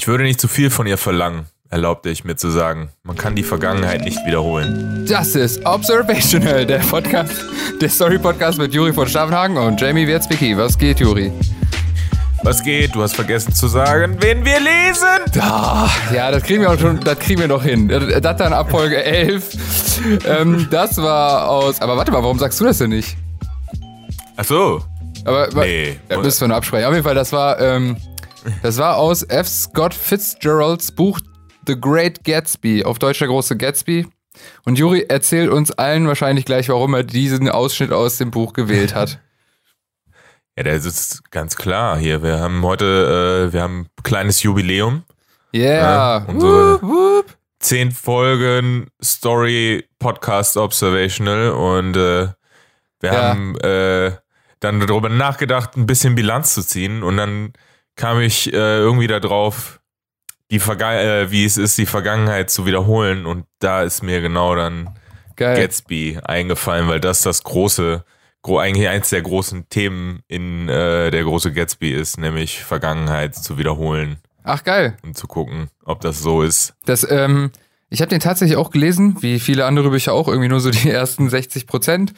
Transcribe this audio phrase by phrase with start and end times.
[0.00, 2.88] Ich würde nicht zu viel von ihr verlangen, erlaubte ich mir zu sagen.
[3.02, 5.04] Man kann die Vergangenheit nicht wiederholen.
[5.06, 7.34] Das ist Observational, der Podcast,
[7.82, 10.56] der Story-Podcast mit Juri von Stavenhagen und Jamie Wertzbicki.
[10.56, 11.30] Was geht, Juri?
[12.42, 12.94] Was geht?
[12.94, 15.38] Du hast vergessen zu sagen, wen wir lesen.
[15.38, 17.86] Ah, ja, das kriegen wir auch schon, das kriegen wir noch hin.
[17.88, 19.50] Das dann ab Folge 11.
[20.26, 21.82] Ähm, das war aus.
[21.82, 23.18] Aber warte mal, warum sagst du das denn nicht?
[24.38, 24.82] Ach so.
[25.26, 25.98] Aber Nee.
[26.08, 26.86] da müssen wir nur absprechen.
[26.86, 27.98] Auf jeden Fall, das war, ähm,
[28.62, 29.48] das war aus F.
[29.48, 31.20] Scott Fitzgeralds Buch
[31.66, 34.06] The Great Gatsby, auf Deutsch der große Gatsby.
[34.64, 38.94] Und Juri erzählt uns allen wahrscheinlich gleich, warum er diesen Ausschnitt aus dem Buch gewählt
[38.94, 39.18] hat.
[40.56, 42.22] Ja, der sitzt ganz klar hier.
[42.22, 45.04] Wir haben heute, äh, wir haben ein kleines Jubiläum.
[45.54, 45.72] Yeah.
[46.18, 47.36] Ja, unsere- Wup, wup.
[47.60, 52.28] Zehn Folgen Story Podcast Observational und äh,
[53.00, 53.22] wir Ja.
[53.28, 54.12] haben äh,
[54.58, 57.52] dann darüber nachgedacht, ein bisschen Bilanz zu ziehen und dann
[57.96, 59.80] kam ich äh, irgendwie darauf,
[60.50, 64.54] die Verga äh, wie es ist, die Vergangenheit zu wiederholen und da ist mir genau
[64.54, 64.98] dann
[65.36, 65.56] Geil.
[65.56, 68.04] Gatsby eingefallen, weil das das große,
[68.42, 73.58] gro eigentlich eins der großen Themen in äh, der große Gatsby ist, nämlich Vergangenheit zu
[73.58, 74.96] wiederholen Ach, geil.
[75.02, 76.74] und zu gucken, ob das so ist.
[76.84, 77.52] Das, ähm,
[77.90, 80.88] ich habe den tatsächlich auch gelesen, wie viele andere Bücher auch, irgendwie nur so die
[80.90, 82.12] ersten 60 Prozent.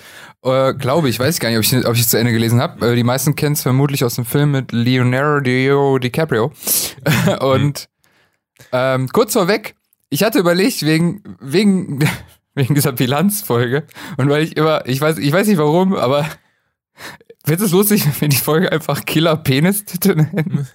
[0.44, 2.60] Äh, Glaube ich, weiß ich gar nicht, ob ich, ob ich es zu Ende gelesen
[2.60, 2.92] habe.
[2.92, 6.52] Äh, die meisten kennen es vermutlich aus dem Film mit Leonardo DiCaprio.
[7.40, 7.88] Und
[8.70, 9.74] ähm, kurz vorweg,
[10.10, 12.06] ich hatte überlegt, wegen, wegen,
[12.54, 13.86] wegen dieser Bilanzfolge
[14.18, 16.26] und weil ich immer, ich weiß, ich weiß nicht warum, aber
[17.44, 20.68] wird es lustig, wenn wir die Folge einfach Killer Penis Titel nennen?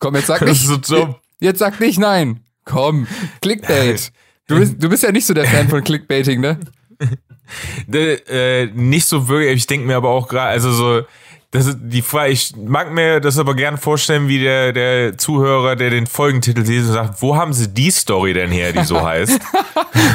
[0.00, 0.62] Komm, jetzt sag Das nicht.
[0.62, 1.16] ist so dumm.
[1.38, 2.40] Jetzt sag nicht nein.
[2.68, 3.06] Komm,
[3.40, 4.12] Clickbait.
[4.46, 6.58] Du bist, du bist ja nicht so der Fan von Clickbaiting, ne?
[7.86, 11.02] De, äh, nicht so wirklich, ich denke mir aber auch gerade, also so,
[11.50, 15.76] das ist die Frage, ich mag mir das aber gern vorstellen, wie der, der Zuhörer,
[15.76, 19.02] der den Folgentitel liest und sagt, wo haben sie die Story denn her, die so
[19.06, 19.40] heißt?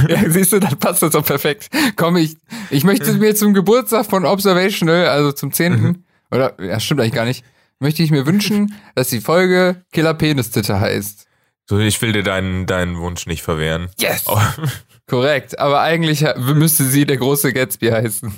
[0.07, 1.69] Ja, siehst du, dann passt das doch perfekt.
[1.95, 2.37] Komm, ich,
[2.69, 6.03] ich möchte mir zum Geburtstag von Observational, also zum 10.
[6.29, 7.43] Oder, ja, stimmt eigentlich gar nicht,
[7.79, 11.27] möchte ich mir wünschen, dass die Folge Killer Penis Titte heißt.
[11.69, 13.89] So, ich will dir deinen, deinen Wunsch nicht verwehren.
[13.97, 14.23] Yes!
[14.25, 14.39] Oh,
[15.07, 18.33] Korrekt, aber eigentlich müsste sie der große Gatsby heißen.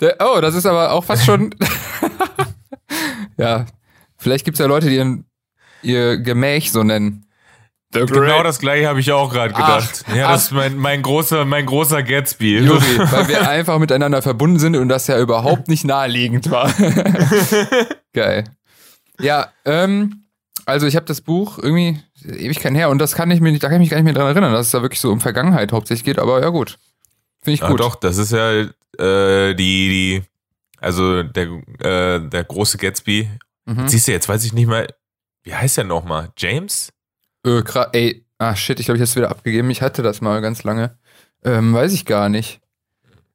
[0.00, 1.54] Der, oh, das ist aber auch fast schon.
[3.36, 3.66] ja,
[4.16, 5.26] vielleicht gibt es ja Leute, die ihren,
[5.82, 7.26] ihr Gemäch so nennen.
[7.92, 10.04] Genau das gleiche habe ich auch gerade gedacht.
[10.08, 10.44] Ach, ja, das ach.
[10.46, 12.60] ist mein, mein großer, mein großer Gatsby.
[12.60, 16.72] Juri, weil wir einfach miteinander verbunden sind und das ja überhaupt nicht naheliegend war.
[18.14, 18.44] Geil.
[19.20, 20.21] Ja, ähm,
[20.66, 23.68] also ich habe das Buch irgendwie Ewigkeiten her und das kann ich mir nicht, da
[23.68, 25.72] kann ich mich gar nicht mehr dran erinnern, dass es da wirklich so um Vergangenheit
[25.72, 26.78] hauptsächlich geht, aber ja gut.
[27.42, 27.80] Finde ich Ah, gut.
[27.80, 30.22] doch, das ist ja äh, die, die,
[30.80, 31.48] also der,
[31.80, 33.28] äh, der große Gatsby.
[33.66, 33.88] Mhm.
[33.88, 34.86] Siehst du, jetzt weiß ich nicht mal,
[35.42, 36.30] wie heißt der nochmal?
[36.36, 36.92] James?
[37.44, 37.62] Äh,
[37.92, 39.70] ey, ah shit, ich glaube, ich habe es wieder abgegeben.
[39.70, 40.96] Ich hatte das mal ganz lange.
[41.44, 42.60] Ähm, weiß ich gar nicht.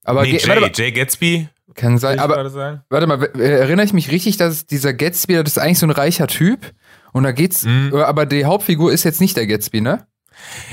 [0.04, 1.50] Aber nee, Jay, mal, Jay Gatsby?
[1.76, 2.20] kann sein.
[2.20, 2.38] Aber
[2.90, 6.28] warte mal, erinnere ich mich richtig, dass dieser Gatsby, das ist eigentlich so ein reicher
[6.28, 6.74] Typ
[7.18, 7.92] und da geht's, Mhm.
[7.94, 10.08] äh, aber die Hauptfigur ist jetzt nicht der Gatsby, ne?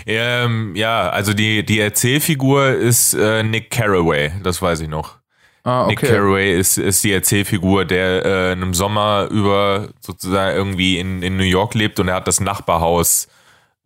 [0.07, 5.19] Ähm, ja, also die, die Erzählfigur ist äh, Nick Carraway, das weiß ich noch.
[5.63, 6.13] Ah, Nick okay.
[6.13, 11.39] Carraway ist, ist die Erzählfigur, der äh, in einem Sommer über sozusagen irgendwie in, in
[11.39, 13.29] New York lebt und er hat das Nachbarhaus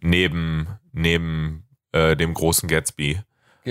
[0.00, 3.20] neben, neben äh, dem großen Gatsby.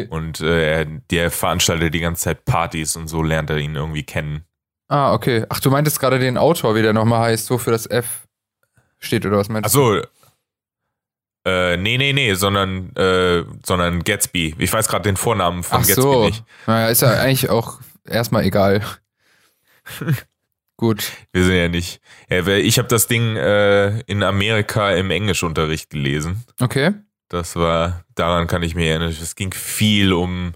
[0.09, 4.04] Und äh, er, der veranstaltet die ganze Zeit Partys und so lernt er ihn irgendwie
[4.04, 4.44] kennen.
[4.90, 5.44] Ah, okay.
[5.50, 8.27] Ach, du meintest gerade den Autor, wie der nochmal heißt, wofür das F
[9.00, 10.02] steht oder was meinst Achso.
[11.46, 14.56] Äh, nee, nee, nee, sondern, äh, sondern Gatsby.
[14.58, 16.25] Ich weiß gerade den Vornamen von Ach Gatsby so.
[16.25, 16.44] nicht.
[16.66, 18.84] Naja, ist ja eigentlich auch erstmal egal.
[20.78, 21.12] Gut.
[21.31, 22.02] Wir sind ja nicht.
[22.30, 26.44] Ich habe das Ding äh, in Amerika im Englischunterricht gelesen.
[26.59, 26.94] Okay.
[27.30, 29.09] Das war, daran kann ich mich erinnern.
[29.09, 30.53] Es ging viel um,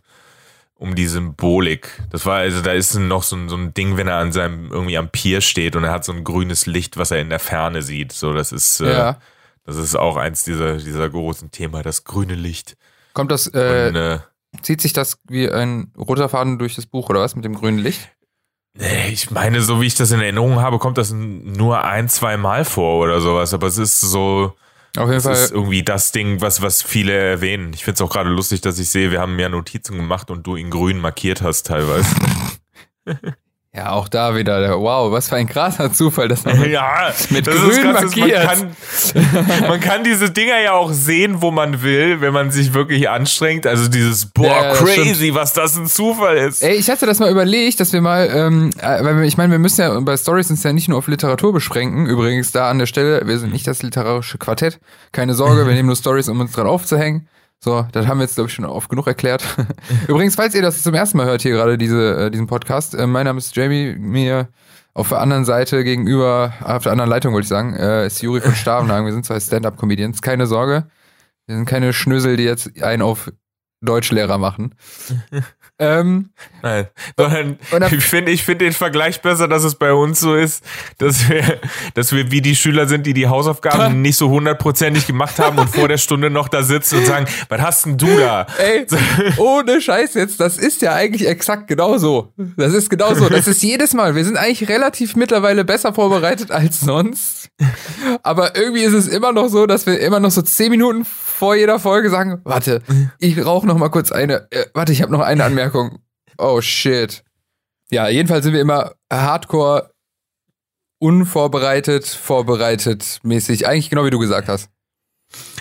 [0.82, 2.02] um die Symbolik.
[2.10, 4.72] Das war, also da ist noch so ein, so ein Ding, wenn er an seinem,
[4.72, 7.38] irgendwie am Pier steht und er hat so ein grünes Licht, was er in der
[7.40, 8.12] Ferne sieht.
[8.14, 9.18] So, das ist, äh, Ja.
[9.64, 12.78] das ist auch eins dieser, dieser großen Thema, das grüne Licht.
[13.14, 14.20] Kommt das, äh, und, äh,
[14.64, 17.78] zieht sich das wie ein roter Faden durch das Buch oder was mit dem grünen
[17.78, 18.10] Licht?
[18.74, 22.38] nee, ich meine, so wie ich das in Erinnerung habe, kommt das nur ein, zwei
[22.38, 23.54] Mal vor oder sowas.
[23.54, 24.56] Aber es ist so,
[24.98, 25.50] Auf jeden ist Fall.
[25.52, 27.72] irgendwie das Ding, was, was viele erwähnen.
[27.74, 30.46] Ich finde es auch gerade lustig, dass ich sehe, wir haben ja Notizen gemacht und
[30.46, 32.10] du ihn grün markiert hast teilweise.
[33.74, 37.14] Ja, auch da wieder, der, wow, was für ein krasser Zufall, dass man mit, Ja,
[37.30, 38.44] mit das grün ist krass, dass man markiert.
[38.44, 43.10] kann, man kann diese Dinger ja auch sehen, wo man will, wenn man sich wirklich
[43.10, 43.66] anstrengt.
[43.66, 46.62] Also dieses, boah, Ja, crazy, was das ein Zufall ist.
[46.62, 49.60] Ey, ich hatte das mal überlegt, dass wir mal, ähm, äh, weil ich meine, wir
[49.60, 52.08] müssen ja bei Stories uns ja nicht nur auf Literatur beschränken.
[52.08, 54.82] Übrigens da an der Stelle, wir sind nicht das literarische Quartett.
[55.14, 57.30] Keine Sorge, wir nehmen nur Stories, um uns dran aufzuhängen.
[57.64, 59.44] So, das haben wir jetzt, glaube ich, schon oft genug erklärt.
[60.08, 63.06] Übrigens, falls ihr das zum ersten Mal hört hier gerade, diese, äh, diesen Podcast, äh,
[63.06, 64.50] mein Name ist Jamie, mir
[64.96, 68.42] auf der anderen Seite gegenüber, auf der anderen Leitung wollte ich sagen, äh, ist Juri
[68.42, 69.06] von Stavenhagen.
[69.06, 70.88] Wir sind zwei Stand-Up-Comedians, keine Sorge.
[71.46, 73.32] Wir sind keine Schnösel, die jetzt einen auf
[73.82, 74.74] Deutschlehrer machen.
[75.82, 76.30] Ähm,
[76.62, 76.88] Nein.
[77.18, 80.64] Sondern dann- ich finde ich find den Vergleich besser, dass es bei uns so ist,
[81.00, 81.60] dass wir,
[81.96, 85.70] dass wir wie die Schüler sind, die die Hausaufgaben nicht so hundertprozentig gemacht haben und
[85.70, 88.46] vor der Stunde noch da sitzen und sagen, was hast denn du da?
[88.60, 88.86] Ey,
[89.38, 92.32] ohne Scheiß jetzt, das ist ja eigentlich exakt genauso.
[92.58, 93.28] Das ist genauso.
[93.28, 94.16] Das ist jedes Mal.
[94.16, 97.41] Wir sind eigentlich relativ mittlerweile besser vorbereitet als sonst.
[98.24, 101.56] Aber irgendwie ist es immer noch so, dass wir immer noch so zehn Minuten vor
[101.56, 102.82] jeder Folge sagen, warte,
[103.20, 106.00] ich rauche noch mal kurz eine, äh, warte, ich habe noch eine Anmerkung.
[106.38, 107.24] Oh shit.
[107.90, 109.92] Ja, jedenfalls sind wir immer hardcore
[111.00, 113.68] unvorbereitet, vorbereitet mäßig.
[113.68, 114.70] Eigentlich genau wie du gesagt hast.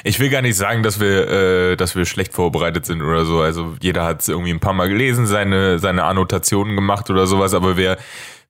[0.03, 3.41] Ich will gar nicht sagen, dass wir, äh, dass wir schlecht vorbereitet sind oder so.
[3.41, 7.55] Also jeder hat es irgendwie ein paar Mal gelesen, seine, seine Annotationen gemacht oder sowas,
[7.55, 7.96] aber wir,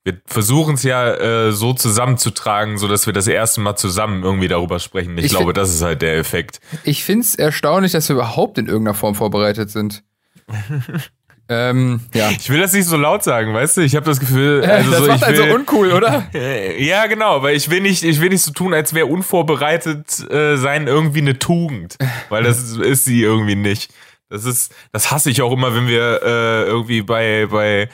[0.05, 4.49] wir versuchen es ja äh, so zusammenzutragen, so dass wir das erste Mal zusammen irgendwie
[4.49, 5.17] darüber sprechen.
[5.19, 6.61] Ich, Ich glaube, das ist halt der Effekt.
[6.85, 10.03] Ich find's erstaunlich, dass wir überhaupt in irgendeiner Form vorbereitet sind.
[11.51, 12.31] ähm, ja.
[12.31, 13.81] Ich will das nicht so laut sagen, weißt du?
[13.83, 16.27] Ich habe das Gefühl, also das so, macht ich also will, uncool, oder?
[16.79, 20.57] Ja, genau, weil ich will nicht, ich will nicht so tun, als wäre unvorbereitet äh,
[20.57, 21.99] sein irgendwie eine Tugend,
[22.31, 23.93] weil das ist, ist sie irgendwie nicht.
[24.31, 27.89] Das ist, das hasse ich auch immer, wenn wir äh, irgendwie bei bei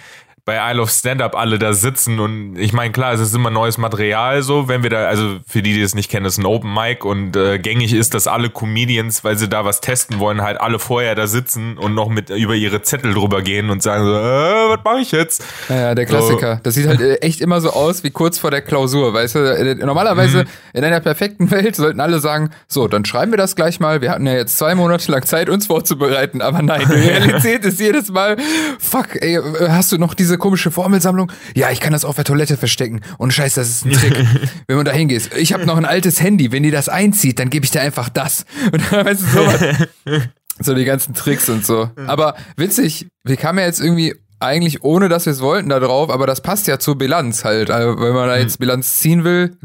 [0.47, 3.79] bei Isle of Stand-Up alle da sitzen und ich meine, klar, es ist immer neues
[3.79, 6.73] Material so, wenn wir da, also für die, die es nicht kennen, ist ein Open
[6.73, 10.61] Mic und äh, gängig ist, dass alle Comedians, weil sie da was testen wollen, halt
[10.61, 14.13] alle vorher da sitzen und noch mit über ihre Zettel drüber gehen und sagen so,
[14.13, 15.43] äh, was mache ich jetzt?
[15.69, 16.61] Ja, ja, der Klassiker.
[16.63, 19.39] Das sieht halt äh, echt immer so aus wie kurz vor der Klausur, weißt du?
[19.41, 23.81] Äh, Normalerweise in einer perfekten Welt sollten alle sagen, so, dann schreiben wir das gleich
[23.81, 24.01] mal.
[24.01, 27.81] Wir hatten ja jetzt zwei Monate lang Zeit, uns vorzubereiten, aber nein, die Realität ist
[27.81, 28.37] jedes Mal,
[28.79, 31.31] fuck, ey, äh, hast du noch diese komische Formelsammlung?
[31.55, 33.01] Ja, ich kann das auf der Toilette verstecken.
[33.19, 34.27] Und scheiße, das ist ein Trick,
[34.67, 35.35] wenn man da hingehst.
[35.37, 38.09] Ich habe noch ein altes Handy, wenn die das einzieht, dann gebe ich dir einfach
[38.09, 38.45] das.
[38.73, 39.65] Und dann, weißt du, sowas.
[40.59, 41.91] So die ganzen Tricks und so.
[42.07, 46.09] Aber witzig, wir kamen ja jetzt irgendwie eigentlich ohne, dass wir es wollten da drauf,
[46.09, 47.71] aber das passt ja zur Bilanz halt.
[47.71, 49.59] Also, wenn man da jetzt Bilanz ziehen will.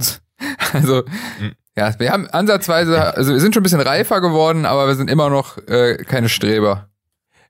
[0.74, 1.04] Also,
[1.78, 5.10] ja, wir haben ansatzweise, also wir sind schon ein bisschen reifer geworden, aber wir sind
[5.10, 6.90] immer noch äh, keine Streber.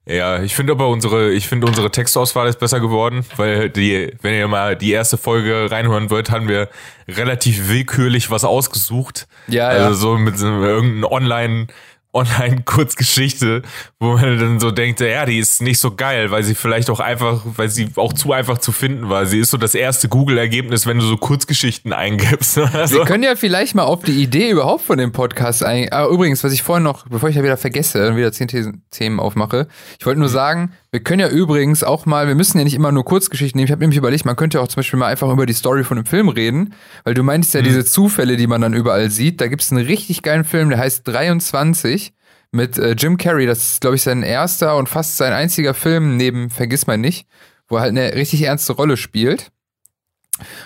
[0.06, 4.34] Ja, ich finde aber unsere, ich finde unsere Textauswahl ist besser geworden, weil die, wenn
[4.34, 6.70] ihr mal die erste Folge reinhören wollt, haben wir
[7.08, 9.28] relativ willkürlich was ausgesucht.
[9.48, 9.94] Ja, also ja.
[9.94, 11.68] so mit so irgendeinem Online,
[12.14, 13.62] Online-Kurzgeschichte,
[14.00, 17.00] wo man dann so denkt, ja, die ist nicht so geil, weil sie vielleicht auch
[17.00, 19.26] einfach, weil sie auch zu einfach zu finden war.
[19.26, 22.60] Sie ist so das erste Google-Ergebnis, wenn du so Kurzgeschichten eingibst.
[22.74, 25.92] Also, Wir können ja vielleicht mal auf die Idee überhaupt von dem Podcast ein.
[25.92, 28.48] Ah, übrigens, was ich vorhin noch, bevor ich ja wieder vergesse und wieder zehn
[28.92, 29.68] Themen aufmache,
[30.00, 32.92] ich wollte nur sagen, wir können ja übrigens auch mal, wir müssen ja nicht immer
[32.92, 33.68] nur Kurzgeschichten nehmen.
[33.68, 35.86] Ich habe nämlich überlegt, man könnte ja auch zum Beispiel mal einfach über die Story
[35.86, 36.74] von dem Film reden,
[37.06, 39.40] weil du meinst ja diese Zufälle, die man dann überall sieht.
[39.40, 42.14] Da gibt es einen richtig geilen Film, der heißt 23
[42.52, 43.46] mit äh, Jim Carrey.
[43.46, 47.26] Das ist, glaube ich, sein erster und fast sein einziger Film neben Vergiss mal nicht,
[47.70, 49.50] wo er halt eine richtig ernste Rolle spielt.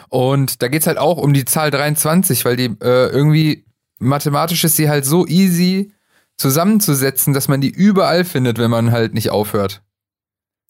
[0.10, 3.66] Und da geht's halt auch um die Zahl 23, weil die äh, irgendwie
[4.00, 5.94] mathematisch ist sie halt so easy
[6.38, 9.85] zusammenzusetzen, dass man die überall findet, wenn man halt nicht aufhört.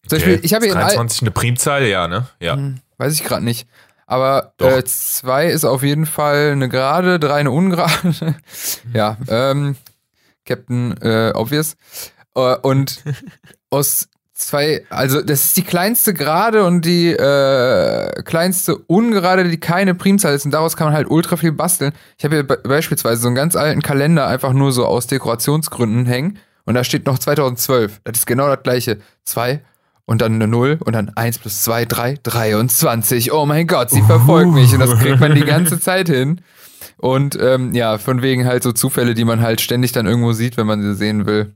[0.08, 2.26] Zum Beispiel, ich habe hier in all, 23 eine Primzahl, ja, ne?
[2.40, 2.54] Ja.
[2.54, 3.68] Hm, weiß ich gerade nicht.
[4.06, 4.70] Aber Doch.
[4.70, 8.36] äh, zwei ist auf jeden Fall eine gerade, drei eine ungerade.
[8.92, 9.76] ja, ähm,
[10.44, 11.76] Captain äh, Obvious.
[12.36, 13.02] Äh, und
[13.70, 19.94] aus zwei, also das ist die kleinste Gerade und die äh, kleinste Ungerade, die keine
[19.94, 20.44] Primzahl ist.
[20.44, 21.92] Und daraus kann man halt ultra viel basteln.
[22.16, 26.06] Ich habe hier be beispielsweise so einen ganz alten Kalender einfach nur so aus Dekorationsgründen
[26.06, 26.38] hängen.
[26.64, 28.00] Und da steht noch 2012.
[28.04, 28.98] Das ist genau das gleiche.
[29.24, 29.62] Zwei
[30.06, 33.32] und dann eine Null und dann eins plus zwei drei 23.
[33.32, 34.72] Oh mein Gott, sie verfolgt mich.
[34.72, 36.40] Und das kriegt man die ganze Zeit hin.
[36.96, 40.56] Und ähm, ja, von wegen halt so Zufälle, die man halt ständig dann irgendwo sieht,
[40.56, 41.54] wenn man sie sehen will.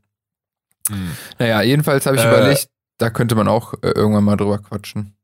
[0.89, 1.11] Hm.
[1.39, 2.29] Naja, jedenfalls habe ich Äh.
[2.29, 5.15] überlegt, da könnte man auch äh, irgendwann mal drüber quatschen.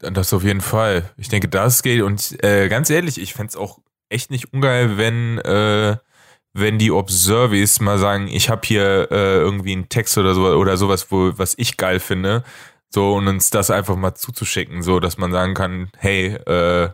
[0.00, 1.04] Das auf jeden Fall.
[1.16, 2.02] Ich denke, das geht.
[2.02, 5.96] Und äh, ganz ehrlich, ich fänd's auch echt nicht ungeil, wenn, äh,
[6.54, 10.76] wenn die Observies mal sagen, ich habe hier äh, irgendwie einen Text oder so oder
[10.76, 12.44] sowas, wo, was ich geil finde.
[12.90, 16.90] So, und uns das einfach mal zuzuschicken, so dass man sagen kann, hey, äh,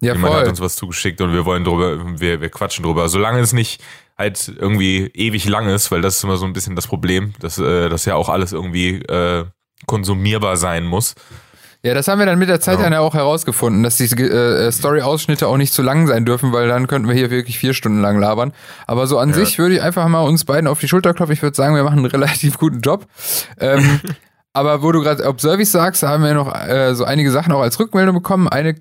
[0.00, 0.50] Ja, jemand hat voll.
[0.50, 3.08] uns was zugeschickt und wir wollen drüber, wir, wir quatschen drüber.
[3.08, 3.82] Solange es nicht
[4.16, 7.58] halt irgendwie ewig lang ist, weil das ist immer so ein bisschen das Problem, dass
[7.58, 9.46] äh, das ja auch alles irgendwie äh,
[9.86, 11.14] konsumierbar sein muss.
[11.84, 12.84] Ja, das haben wir dann mit der Zeit Ja.
[12.84, 16.66] dann ja auch herausgefunden, dass diese äh, Story-Ausschnitte auch nicht zu lang sein dürfen, weil
[16.66, 18.54] dann könnten wir hier wirklich vier Stunden lang labern.
[18.86, 19.34] Aber so an Ja.
[19.34, 21.34] sich würde ich einfach mal uns beiden auf die Schulter klopfen.
[21.34, 23.06] Ich würde sagen, wir machen einen relativ guten Job.
[23.60, 24.00] Ähm,
[24.54, 27.78] aber wo du gerade Observis sagst, haben wir noch äh, so einige Sachen auch als
[27.78, 28.48] Rückmeldung bekommen.
[28.48, 28.76] Eine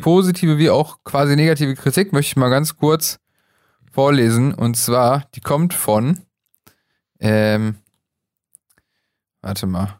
[0.00, 3.18] positive wie auch quasi negative Kritik möchte ich mal ganz kurz
[3.92, 4.54] vorlesen.
[4.54, 6.20] Und zwar, die kommt von,
[7.20, 7.74] ähm,
[9.42, 9.98] warte mal.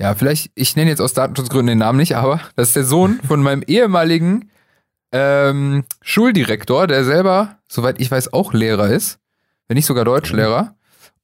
[0.00, 3.20] Ja, vielleicht, ich nenne jetzt aus Datenschutzgründen den Namen nicht, aber das ist der Sohn
[3.28, 4.50] von meinem ehemaligen
[5.12, 9.18] ähm, Schuldirektor, der selber, soweit ich weiß, auch Lehrer ist,
[9.68, 10.74] wenn nicht sogar Deutschlehrer.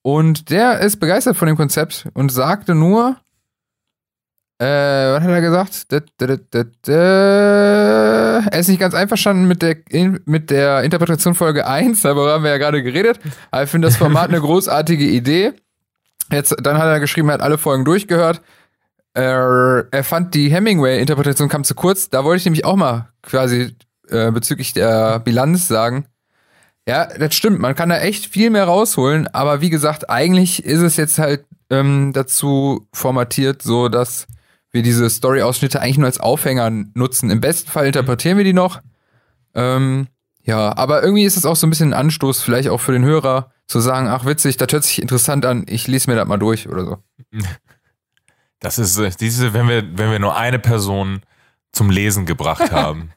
[0.03, 3.17] Und der ist begeistert von dem Konzept und sagte nur,
[4.59, 5.91] äh, was hat er gesagt?
[5.91, 8.47] Da, da, da, da, da.
[8.51, 12.45] Er ist nicht ganz einverstanden mit der, in, mit der Interpretation Folge 1, darüber haben
[12.45, 13.21] wir ja gerade geredet.
[13.51, 15.55] Aber ich finde das Format eine großartige Idee.
[16.31, 18.43] Jetzt, dann hat er geschrieben, er hat alle Folgen durchgehört.
[19.17, 22.11] Er, fand die Hemingway-Interpretation kam zu kurz.
[22.11, 23.75] Da wollte ich nämlich auch mal quasi
[24.09, 26.05] äh, bezüglich der Bilanz sagen.
[26.87, 27.59] Ja, das stimmt.
[27.59, 29.27] Man kann da echt viel mehr rausholen.
[29.29, 34.27] Aber wie gesagt, eigentlich ist es jetzt halt ähm, dazu formatiert, so dass
[34.71, 37.31] wir diese Story-Ausschnitte eigentlich nur als Aufhänger nutzen.
[37.31, 38.83] Im besten Fall interpretieren wir die noch.
[39.55, 40.09] Ähm,
[40.43, 43.05] ja, aber irgendwie ist es auch so ein bisschen ein Anstoß, vielleicht auch für den
[43.05, 46.37] Hörer, zu sagen, ach witzig, das hört sich interessant an, ich lese mir das mal
[46.37, 46.99] durch oder so.
[48.61, 51.21] Das ist äh, diese, wenn wir, wenn wir nur eine Person
[51.73, 53.11] zum Lesen gebracht haben,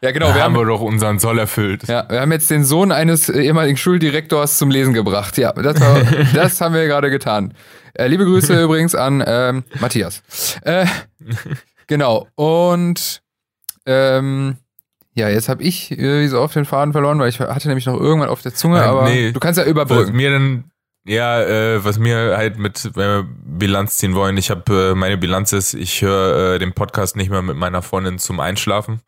[0.00, 0.26] Ja, genau.
[0.26, 1.86] dann Wir haben haben, wir doch unseren Soll erfüllt.
[1.88, 5.36] ja, wir haben jetzt den Sohn eines äh, ehemaligen Schuldirektors zum Lesen gebracht.
[5.38, 6.00] Ja, das, war,
[6.34, 7.54] das haben wir gerade getan.
[7.94, 10.22] Äh, liebe Grüße übrigens an ähm, Matthias.
[10.62, 10.86] Äh,
[11.86, 12.26] genau.
[12.34, 13.22] Und
[13.86, 14.56] ähm,
[15.14, 17.98] ja, jetzt habe ich äh, so auf den Faden verloren, weil ich hatte nämlich noch
[17.98, 19.32] irgendwann auf der Zunge, Nein, aber nee.
[19.32, 20.14] du kannst ja Was überbrücken.
[20.14, 20.64] mir dann,
[21.06, 23.26] ja, äh, was mir halt mit, wenn wir
[23.58, 27.30] Bilanz ziehen wollen, ich habe äh, meine Bilanz ist, ich höre äh, den Podcast nicht
[27.30, 29.00] mehr mit meiner Freundin zum Einschlafen.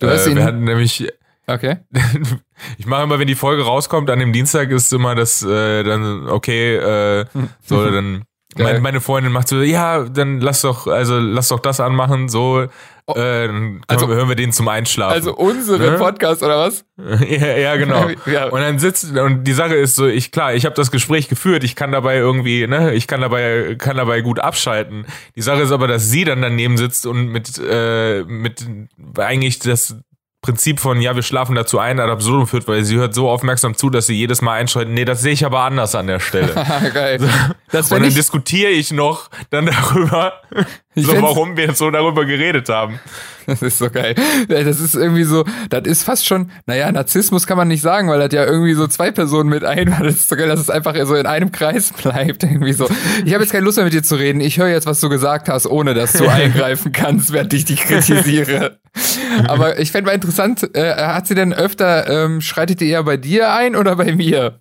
[0.00, 1.08] Du hörst äh, ihn- wir hatten nämlich,
[1.46, 1.78] Okay.
[2.76, 6.28] ich mache immer, wenn die Folge rauskommt, an dem Dienstag ist immer das, äh, dann,
[6.28, 7.24] okay, äh,
[7.64, 8.24] so, dann,
[8.58, 12.66] meine, meine Freundin macht so, ja, dann lass doch, also lass doch das anmachen, so,
[13.08, 13.14] Oh.
[13.18, 13.48] äh,
[13.86, 15.14] Also- hören wir den zum Einschlafen.
[15.14, 15.98] Also unsere Ne?
[15.98, 16.84] Podcast oder was?
[17.28, 18.08] ja, ja, genau.
[18.26, 18.48] Ja.
[18.48, 21.64] Und dann sitzt und die Sache ist so, ich klar, ich habe das Gespräch geführt,
[21.64, 25.06] ich kann dabei irgendwie, ne, ich kann dabei kann dabei gut abschalten.
[25.36, 28.66] Die Sache ist aber, dass sie dann daneben sitzt und mit äh, mit
[29.16, 29.96] eigentlich das
[30.40, 33.74] Prinzip von ja, wir schlafen dazu ein ad absurdum führt, weil sie hört so aufmerksam
[33.76, 36.54] zu, dass sie jedes Mal einschreitet, nee, das sehe ich aber anders an der Stelle.
[36.94, 37.18] Geil.
[37.72, 40.34] Das und dann diskutiere ich noch dann darüber,
[40.94, 42.98] Ich so, warum wir so darüber geredet haben.
[43.46, 44.14] das ist so geil.
[44.48, 48.18] Das ist irgendwie so, das ist fast schon, naja, Narzissmus kann man nicht sagen, weil
[48.18, 50.94] das ja irgendwie so zwei Personen mit ein, das ist so geil, dass es einfach
[51.06, 52.88] so in einem Kreis bleibt, irgendwie so.
[53.24, 55.08] Ich habe jetzt keine Lust mehr mit dir zu reden, ich höre jetzt, was du
[55.08, 58.78] gesagt hast, ohne dass du eingreifen kannst, während ich dich kritisiere.
[59.46, 63.16] Aber ich fände mal interessant, äh, hat sie denn öfter, ähm, schreitet die eher bei
[63.16, 64.60] dir ein oder bei mir?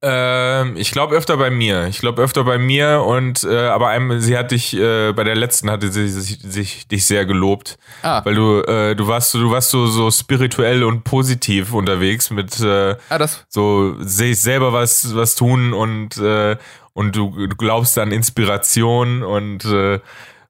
[0.00, 1.86] Ähm, ich glaube öfter bei mir.
[1.88, 5.34] Ich glaube öfter bei mir und äh, aber einem, sie hat dich äh, bei der
[5.34, 9.50] letzten hatte sie sich, sich dich sehr gelobt, Ah, weil du äh, du warst du
[9.50, 15.16] warst so so spirituell und positiv unterwegs mit äh, ah das, so sich selber was
[15.16, 16.56] was tun und äh,
[16.92, 19.98] und du, du glaubst an Inspiration und äh,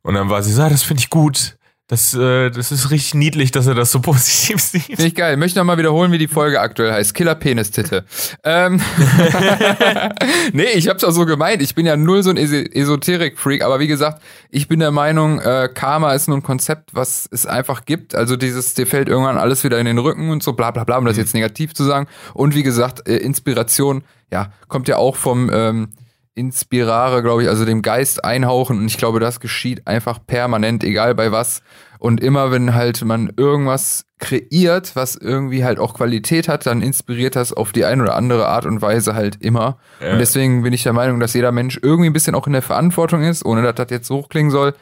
[0.03, 1.58] und dann war sie so, ah, das finde ich gut.
[1.89, 4.83] Das, äh, das ist richtig niedlich, dass er das so positiv sieht.
[4.83, 5.39] Finde ich geil.
[5.39, 7.15] Möchte noch mal wiederholen, wie die Folge aktuell heißt.
[7.15, 8.05] Killer Penis-Titte.
[8.45, 8.79] Ähm,
[10.53, 11.63] nee, ich hab's auch so gemeint.
[11.63, 15.41] Ich bin ja null so ein Es Esoterik-Freak, aber wie gesagt, ich bin der Meinung,
[15.41, 18.15] äh, Karma ist nur ein Konzept, was es einfach gibt.
[18.15, 20.99] Also dieses, dir fällt irgendwann alles wieder in den Rücken und so, bla bla bla,
[20.99, 22.07] um das jetzt negativ zu sagen.
[22.35, 25.89] Und wie gesagt, äh, Inspiration, ja, kommt ja auch vom ähm,
[26.39, 28.79] Inspirare, glaube ich, also dem Geist einhauchen.
[28.79, 31.63] Und ich glaube, das geschieht einfach permanent, egal bei was.
[31.99, 37.35] Und immer, wenn halt man irgendwas kreiert, was irgendwie halt auch Qualität hat, dann inspiriert
[37.35, 39.79] das auf die eine oder andere Art und Weise halt immer.
[40.01, 40.13] Ja.
[40.13, 42.63] Und deswegen bin ich der Meinung, dass jeder Mensch irgendwie ein bisschen auch in der
[42.63, 44.75] Verantwortung ist, ohne dass das jetzt so hochklingen soll,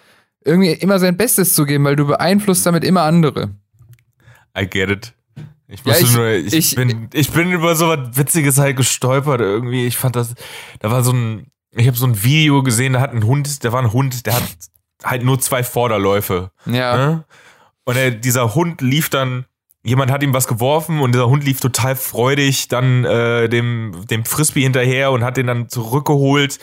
[0.44, 3.50] irgendwie immer sein Bestes zu geben, weil du beeinflusst damit immer andere.
[4.56, 5.15] I get it.
[5.68, 9.40] Ich Ja, ich- nur, ich, ich- bin, ich bin über so was Witziges halt gestolpert
[9.40, 9.86] irgendwie.
[9.86, 10.34] Ich fand das,
[10.80, 13.72] da war so ein, ich habe so ein Video gesehen, da hat ein Hund, da
[13.72, 14.44] war ein Hund, der hat
[15.04, 16.50] halt nur zwei Vorderläufe.
[16.66, 16.96] Ja.
[16.96, 17.24] Ne?
[17.84, 19.44] Und er, dieser Hund lief dann,
[19.84, 24.24] jemand hat ihm was geworfen und dieser Hund lief total freudig dann äh, dem, dem
[24.24, 26.58] Frisbee hinterher und hat den dann zurückgeholt.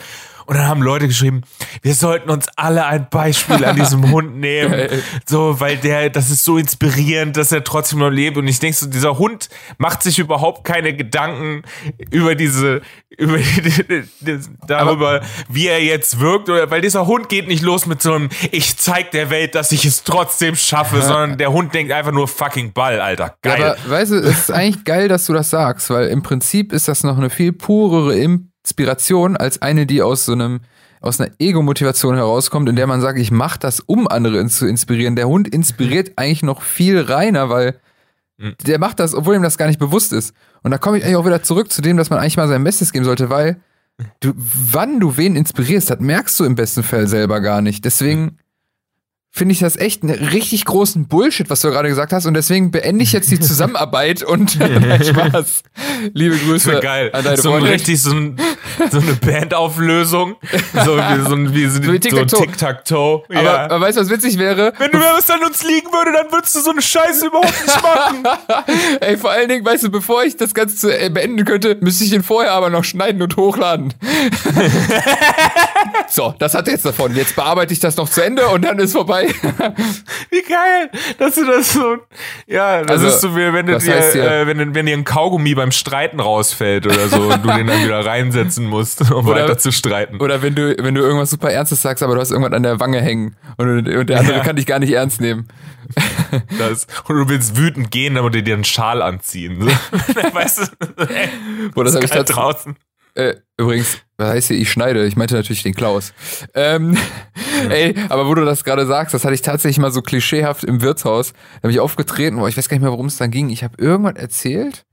[0.46, 1.42] Und dann haben Leute geschrieben,
[1.82, 4.88] wir sollten uns alle ein Beispiel an diesem Hund nehmen.
[5.26, 8.36] So, weil der, das ist so inspirierend, dass er trotzdem noch lebt.
[8.36, 9.48] Und ich denke so, dieser Hund
[9.78, 11.62] macht sich überhaupt keine Gedanken
[12.10, 12.82] über diese,
[13.16, 13.38] über
[14.66, 16.48] darüber, wie er jetzt wirkt.
[16.48, 19.72] Oder, weil dieser Hund geht nicht los mit so einem, ich zeig der Welt, dass
[19.72, 23.34] ich es trotzdem schaffe, sondern der Hund denkt einfach nur fucking Ball, Alter.
[23.42, 23.60] Geil.
[23.60, 26.72] Ja, aber weißt du, es ist eigentlich geil, dass du das sagst, weil im Prinzip
[26.72, 28.14] ist das noch eine viel purere
[28.64, 30.60] Inspiration als eine, die aus so einem
[31.04, 35.16] aus einer Ego-Motivation herauskommt, in der man sagt, ich mache das, um andere zu inspirieren.
[35.16, 37.78] Der Hund inspiriert eigentlich noch viel reiner, weil
[38.38, 38.54] mhm.
[38.66, 40.34] der macht das, obwohl ihm das gar nicht bewusst ist.
[40.62, 42.64] Und da komme ich eigentlich auch wieder zurück zu dem, dass man eigentlich mal sein
[42.64, 43.60] Bestes geben sollte, weil
[44.20, 47.84] du, wann du wen inspirierst, das merkst du im besten Fall selber gar nicht.
[47.84, 48.38] Deswegen
[49.36, 52.24] finde ich das echt einen richtig großen Bullshit, was du gerade gesagt hast.
[52.26, 55.64] Und deswegen beende ich jetzt die Zusammenarbeit und nein, Spaß.
[56.12, 57.10] Liebe Grüße das geil.
[57.12, 57.72] an deine so Freundin.
[57.72, 58.36] richtig so, ein,
[58.92, 60.36] so eine Bandauflösung.
[60.84, 63.22] So wie so ein, wie so, so Tic-Tac-Toe.
[63.28, 64.72] Tic aber, aber weißt du, was witzig wäre?
[64.78, 67.82] Wenn du was an uns liegen würde, dann würdest du so eine Scheiße überhaupt nicht
[67.82, 68.24] machen.
[69.00, 72.12] Ey, vor allen Dingen, weißt du, bevor ich das Ganze äh, beenden könnte, müsste ich
[72.12, 73.94] ihn vorher aber noch schneiden und hochladen.
[76.08, 77.16] so, das hat jetzt davon.
[77.16, 79.23] Jetzt bearbeite ich das noch zu Ende und dann ist vorbei.
[80.30, 81.98] Wie geil, dass du das so.
[82.46, 85.72] Ja, das also, ist so wie wenn, dir, äh, wenn, wenn dir ein Kaugummi beim
[85.72, 89.72] Streiten rausfällt oder so und du den dann wieder reinsetzen musst, um oder, weiter zu
[89.72, 90.20] streiten.
[90.20, 92.80] Oder wenn du, wenn du irgendwas super Ernstes sagst, aber du hast irgendwas an der
[92.80, 94.42] Wange hängen und, und der andere ja.
[94.42, 95.48] kann dich gar nicht ernst nehmen.
[96.58, 99.60] Das, und du willst wütend gehen, aber dir einen Schal anziehen.
[100.32, 100.96] weißt du?
[101.74, 102.76] Boah, das, habe ich da draußen.
[103.14, 105.06] Äh, übrigens, was heißt hier, ich schneide?
[105.06, 106.12] Ich meinte natürlich den Klaus.
[106.54, 106.96] Ähm,
[107.70, 110.82] ey, aber wo du das gerade sagst, das hatte ich tatsächlich mal so klischeehaft im
[110.82, 111.32] Wirtshaus.
[111.32, 113.50] Da bin ich aufgetreten, boah, ich weiß gar nicht mehr, worum es dann ging.
[113.50, 114.84] Ich habe irgendwas erzählt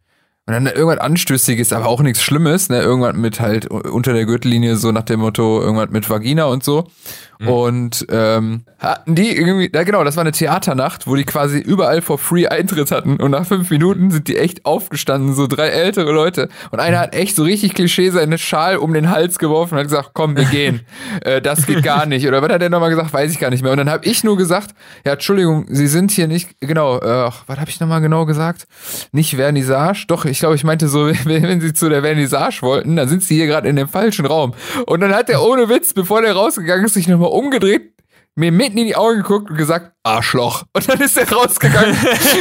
[0.46, 2.82] und dann irgendwas Anstößiges, aber auch nichts Schlimmes, ne?
[2.82, 6.88] Irgendwas mit halt unter der Gürtellinie, so nach dem Motto, irgendwas mit Vagina und so.
[7.42, 7.48] Mhm.
[7.48, 12.04] Und ähm, hatten die irgendwie, ja genau, das war eine Theaternacht, wo die quasi überall
[12.04, 13.18] for free Eintritt hatten.
[13.18, 16.50] Und nach fünf Minuten sind die echt aufgestanden, so drei ältere Leute.
[16.70, 19.88] Und einer hat echt so richtig Klischee seine Schal um den Hals geworfen und hat
[19.88, 20.82] gesagt, komm, wir gehen.
[21.22, 22.28] äh, das geht gar nicht.
[22.28, 23.12] Oder was hat er nochmal gesagt?
[23.12, 23.72] Weiß ich gar nicht mehr.
[23.72, 27.60] Und dann habe ich nur gesagt, ja, Entschuldigung, Sie sind hier nicht, genau, äh, was
[27.60, 28.68] habe ich nochmal genau gesagt?
[29.12, 30.06] Nicht Vernissage.
[30.08, 33.24] Doch, ich glaube, ich meinte so, wenn, wenn Sie zu der Vernissage wollten, dann sind
[33.24, 34.54] Sie hier gerade in dem falschen Raum.
[34.86, 37.94] Und dann hat er ohne Witz, bevor der rausgegangen ist, sich nochmal umgedreht,
[38.36, 40.64] mir mitten in die Augen geguckt und gesagt, Arschloch.
[40.74, 41.96] Und dann ist er rausgegangen.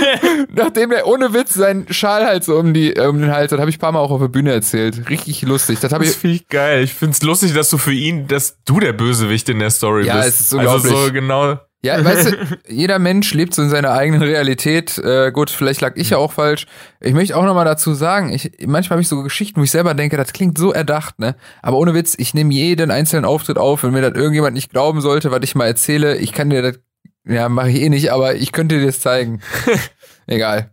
[0.55, 3.70] Nachdem er ohne Witz seinen Schal halt so um, die, um den Hals hat, habe
[3.70, 5.11] ich ein paar Mal auch auf der Bühne erzählt.
[5.11, 5.81] Richtig lustig.
[5.81, 6.85] Das, das finde ich geil.
[6.85, 10.07] Ich finde es lustig, dass du für ihn, dass du der Bösewicht in der Story
[10.07, 10.24] ja, bist.
[10.24, 10.92] Ja, es ist unglaublich.
[10.92, 12.37] Also so genau ja, weißt du,
[12.69, 14.99] jeder Mensch lebt so in seiner eigenen Realität.
[14.99, 16.66] Äh, gut, vielleicht lag ich ja auch falsch.
[17.01, 19.95] Ich möchte auch nochmal dazu sagen, ich, manchmal habe ich so Geschichten, wo ich selber
[19.95, 21.35] denke, das klingt so erdacht, ne?
[21.62, 25.01] Aber ohne Witz, ich nehme jeden einzelnen Auftritt auf, wenn mir das irgendjemand nicht glauben
[25.01, 26.16] sollte, was ich mal erzähle.
[26.16, 26.79] Ich kann dir das,
[27.25, 29.40] ja, mache ich eh nicht, aber ich könnte dir das zeigen.
[30.27, 30.71] Egal.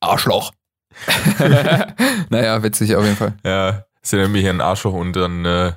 [0.00, 0.52] Arschloch.
[2.30, 3.34] naja, witzig auf jeden Fall.
[3.44, 5.72] Ja, ist ja nämlich ein Arschloch und dann äh,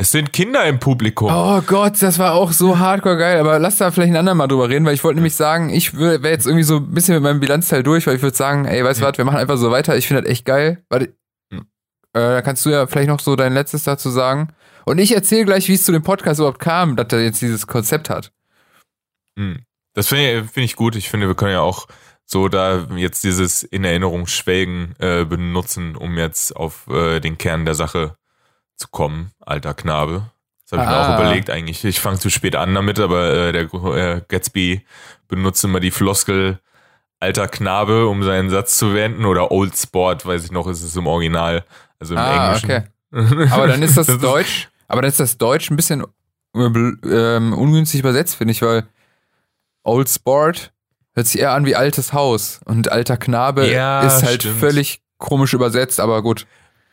[0.00, 1.30] es sind Kinder im Publikum.
[1.30, 3.38] Oh Gott, das war auch so hardcore geil.
[3.38, 6.26] Aber lass da vielleicht ein andermal drüber reden, weil ich wollte nämlich sagen, ich wäre
[6.30, 9.02] jetzt irgendwie so ein bisschen mit meinem Bilanzteil durch, weil ich würde sagen, ey, weißt
[9.02, 9.98] du was, wir machen einfach so weiter.
[9.98, 10.82] Ich finde das echt geil.
[10.88, 11.12] Warte,
[11.52, 11.66] hm.
[12.14, 14.54] äh, da kannst du ja vielleicht noch so dein letztes dazu sagen.
[14.86, 17.66] Und ich erzähle gleich, wie es zu dem Podcast überhaupt kam, dass er jetzt dieses
[17.66, 18.32] Konzept hat.
[19.38, 19.66] Hm.
[19.92, 20.96] Das finde ich, find ich gut.
[20.96, 21.88] Ich finde, wir können ja auch
[22.24, 27.66] so da jetzt dieses in Erinnerung schwelgen äh, benutzen, um jetzt auf äh, den Kern
[27.66, 28.16] der Sache
[28.80, 30.30] zu kommen, alter Knabe.
[30.64, 30.92] Das habe ich ah.
[30.92, 31.20] mir auch ah.
[31.20, 31.84] überlegt eigentlich.
[31.84, 34.84] Ich fange zu spät an damit, aber äh, der äh, Gatsby
[35.28, 36.58] benutzt immer die Floskel
[37.20, 40.96] alter Knabe, um seinen Satz zu wenden oder Old Sport, weiß ich noch, ist es
[40.96, 41.64] im Original,
[41.98, 42.70] also im ah, Englischen.
[42.70, 43.50] Okay.
[43.52, 46.04] Aber dann ist das, das Deutsch, ist aber dann ist das Deutsch ein bisschen
[46.54, 48.84] ähm, ungünstig übersetzt, finde ich, weil
[49.82, 50.72] Old Sport
[51.14, 54.58] hört sich eher an wie altes Haus und alter Knabe ja, ist halt stimmt.
[54.58, 56.46] völlig komisch übersetzt, aber gut.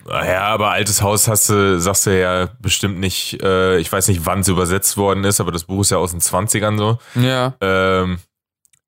[0.10, 4.26] Ja, aber altes Haus hast du, sagst du ja bestimmt nicht, äh, ich weiß nicht,
[4.26, 6.98] wann es übersetzt worden ist, aber das Buch ist ja aus den 20ern so.
[7.16, 7.56] Ja.
[7.62, 8.20] Ähm,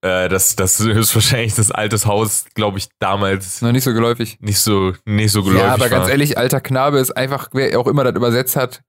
[0.01, 3.61] äh, das, das ist wahrscheinlich das altes Haus, glaube ich, damals.
[3.61, 4.37] Noch nicht so geläufig.
[4.39, 5.67] Nicht so, nicht so geläufig.
[5.67, 5.89] Ja, aber war.
[5.89, 8.81] ganz ehrlich, alter Knabe ist einfach, wer auch immer das übersetzt hat,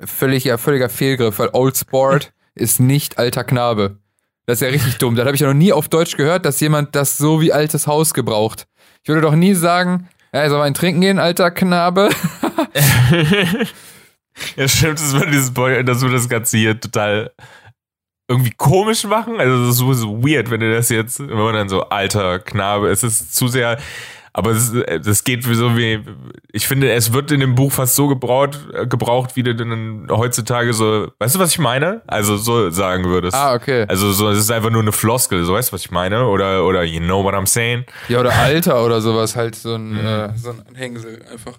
[0.00, 3.98] völlig, ja, völliger Fehlgriff, weil Old Sport ist nicht alter Knabe.
[4.46, 5.14] Das ist ja richtig dumm.
[5.14, 7.86] Das habe ich ja noch nie auf Deutsch gehört, dass jemand das so wie altes
[7.86, 8.66] Haus gebraucht.
[9.02, 12.10] Ich würde doch nie sagen, ja, soll mal ein Trinken gehen, alter Knabe?
[14.56, 17.32] ja, stimmt, dass wir, dieses Boy, dass wir das Ganze hier total
[18.28, 19.40] irgendwie komisch machen.
[19.40, 22.88] Also das ist so weird, wenn du das jetzt, wenn man dann so alter Knabe,
[22.90, 23.78] es ist zu sehr
[24.32, 26.00] Aber es, das geht wie so wie,
[26.52, 30.72] ich finde, es wird in dem Buch fast so gebraucht, gebraucht, wie du denn heutzutage
[30.72, 32.02] so, weißt du, was ich meine?
[32.06, 33.34] Also so sagen würdest.
[33.36, 33.84] Ah, okay.
[33.88, 36.26] Also so, es ist einfach nur eine Floskel, so weißt du, was ich meine?
[36.26, 37.84] Oder, oder you know what I'm saying?
[38.08, 41.58] Ja, oder Alter oder sowas, halt so ein, äh, so ein Anhängsel einfach.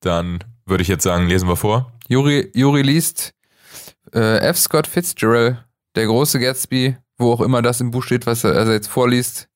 [0.00, 1.92] Dann würde ich jetzt sagen, lesen wir vor.
[2.08, 3.34] Juri, Juri liest
[4.14, 4.58] äh, F.
[4.58, 5.56] Scott Fitzgerald,
[5.94, 9.48] der große Gatsby, wo auch immer das im Buch steht, was er, also jetzt vorliest.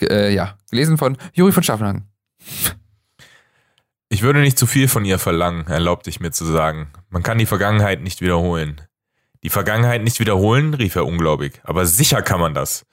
[0.00, 2.08] Äh, ja, gelesen von Juri von Schaffenhagen.
[4.08, 6.90] Ich würde nicht zu viel von ihr verlangen, erlaubte ich mir zu sagen.
[7.10, 8.80] Man kann die Vergangenheit nicht wiederholen.
[9.42, 11.60] Die Vergangenheit nicht wiederholen, rief er ungläubig.
[11.64, 12.86] Aber sicher kann man das.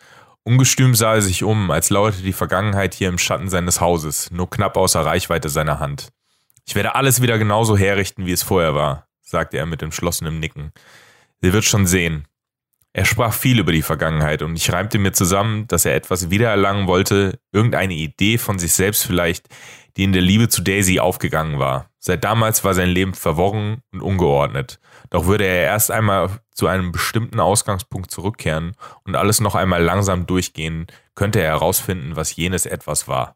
[0.44, 4.50] Ungestüm sah er sich um, als lauerte die Vergangenheit hier im Schatten seines Hauses, nur
[4.50, 6.10] knapp außer Reichweite seiner Hand.
[6.68, 10.72] Ich werde alles wieder genauso herrichten, wie es vorher war, sagte er mit entschlossenem Nicken.
[11.42, 12.28] Sie wird schon sehen.
[12.98, 16.88] Er sprach viel über die Vergangenheit und ich reimte mir zusammen, dass er etwas wiedererlangen
[16.88, 19.50] wollte, irgendeine Idee von sich selbst vielleicht,
[19.98, 21.90] die in der Liebe zu Daisy aufgegangen war.
[22.00, 24.80] Seit damals war sein Leben verworren und ungeordnet.
[25.10, 30.26] Doch würde er erst einmal zu einem bestimmten Ausgangspunkt zurückkehren und alles noch einmal langsam
[30.26, 33.36] durchgehen, könnte er herausfinden, was jenes etwas war.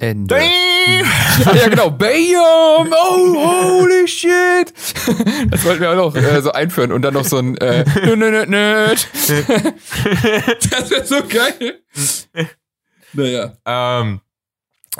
[0.00, 0.36] Ende.
[1.54, 1.90] ja, genau.
[1.90, 2.92] Bam!
[2.92, 4.72] Oh, holy shit!
[5.50, 8.16] Das wollten wir auch noch äh, so einführen und dann noch so ein äh, nö,
[8.16, 8.86] nö, nö, nö.
[10.70, 11.80] Das wäre so geil.
[13.12, 13.52] Naja.
[13.64, 14.20] Ähm,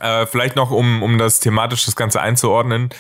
[0.01, 2.91] äh, vielleicht noch, um, um das thematisch das Ganze einzuordnen.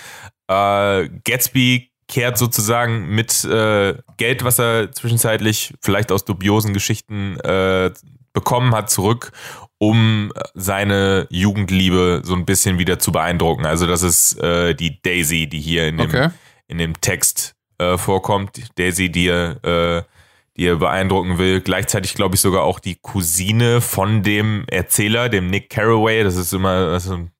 [0.48, 7.92] Äh, Gatsby kehrt sozusagen mit äh, Geld, was er zwischenzeitlich vielleicht aus dubiosen Geschichten äh,
[8.32, 9.32] bekommen hat, zurück,
[9.82, 13.64] um seine Jugendliebe so ein bisschen wieder zu beeindrucken.
[13.64, 16.28] Also das ist äh, die Daisy, die hier in dem, Okay.
[16.68, 18.60] in dem Text äh, vorkommt.
[18.78, 20.02] Daisy, die er, äh,
[20.58, 21.62] die er beeindrucken will.
[21.62, 26.24] Gleichzeitig glaube ich sogar auch die Cousine von dem Erzähler, dem Nick Carraway.
[26.24, 27.30] Das ist immer, das, ist ein-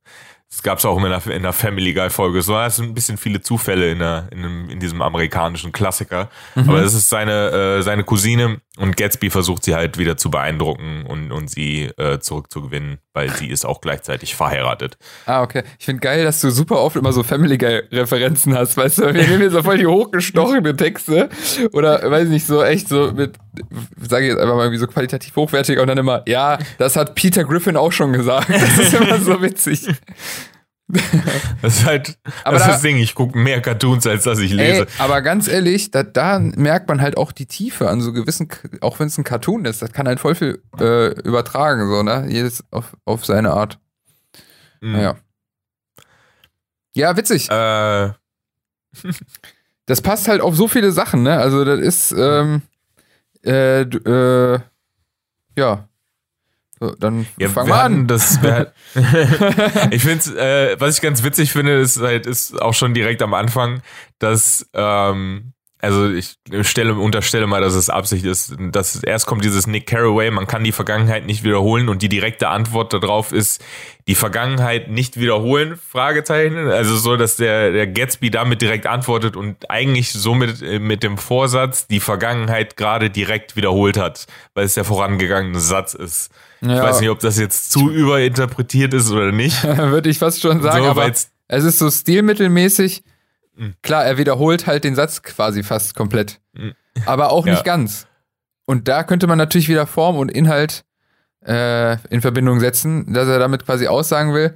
[0.48, 2.40] das gab es auch in der, in der Family Guy Folge.
[2.40, 6.30] So, das sind ein bisschen viele Zufälle in, der, in, dem, in diesem amerikanischen Klassiker.
[6.56, 11.04] Aber das ist seine, äh, seine Cousine und Gatsby versucht sie halt wieder zu beeindrucken
[11.06, 14.96] und, und sie äh, zurückzugewinnen, weil sie ist auch gleichzeitig verheiratet.
[15.26, 15.62] Ah, okay.
[15.78, 19.14] Ich finde geil, dass du super oft immer so Family Guy-Referenzen hast, weißt du?
[19.14, 21.28] Wir nehmen hier so voll die hochgestochene Texte
[21.72, 23.36] oder, weiß ich nicht, so echt so mit,
[24.00, 27.14] sage ich jetzt einfach mal irgendwie so qualitativ hochwertiger und dann immer, ja, das hat
[27.14, 28.48] Peter Griffin auch schon gesagt.
[28.48, 29.88] Das ist immer so witzig.
[31.62, 32.96] Das ist halt Aber das, ist da- das Ding.
[32.98, 34.82] Ich gucke mehr Cartoons, als dass ich lese.
[34.82, 38.48] Ey, aber ganz ehrlich, da, da merkt man halt auch die Tiefe an so gewissen,
[38.80, 42.26] auch wenn es ein Cartoon ist, das kann halt voll viel äh, übertragen, so, ne?
[42.28, 43.78] Jedes auf, auf seine Art.
[44.80, 44.92] Mhm.
[44.92, 45.16] Naja.
[46.94, 47.50] Ja, witzig.
[47.50, 48.10] Äh,
[49.86, 51.36] Das passt halt auf so viele Sachen, ne?
[51.38, 52.62] Also, das ist, ähm,
[53.44, 54.60] äh, äh,
[55.58, 55.88] ja.
[56.80, 58.06] So, dann ja, fang wir mal an.
[58.06, 58.36] Das,
[59.90, 63.34] ich finde, äh, was ich ganz witzig finde, ist halt, ist auch schon direkt am
[63.34, 63.82] Anfang,
[64.18, 69.66] dass, ähm, also ich stelle, unterstelle mal, dass es Absicht ist, dass erst kommt dieses
[69.66, 73.62] Nick Carraway, man kann die Vergangenheit nicht wiederholen und die direkte Antwort darauf ist,
[74.06, 76.56] die Vergangenheit nicht wiederholen, Fragezeichen.
[76.68, 81.16] Also so, dass der, der Gatsby damit direkt antwortet und eigentlich somit äh, mit dem
[81.16, 86.30] Vorsatz die Vergangenheit gerade direkt wiederholt hat, weil es der vorangegangene Satz ist.
[86.60, 86.82] Ich Ja.
[86.82, 89.62] weiß nicht, ob das jetzt zu überinterpretiert ist oder nicht.
[89.76, 93.02] Würde ich fast schon sagen, so, aber es ist so stilmittelmäßig.
[93.60, 93.74] Mhm.
[93.82, 96.40] Klar, er wiederholt halt den Satz quasi fast komplett.
[96.52, 96.72] Mhm.
[97.06, 97.52] Aber auch Ja.
[97.52, 98.06] nicht ganz.
[98.66, 100.84] Und da könnte man natürlich wieder Form und Inhalt
[101.46, 104.54] äh, in Verbindung setzen, dass er damit quasi aussagen will,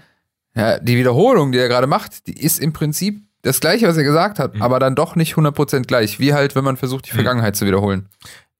[0.57, 4.05] ja, die Wiederholung, die er gerade macht, die ist im Prinzip das gleiche, was er
[4.05, 4.63] gesagt hat, Mhm.
[4.63, 7.17] aber dann doch nicht 100% gleich, wie halt, wenn man versucht, die Mhm.
[7.17, 8.09] Vergangenheit zu wiederholen.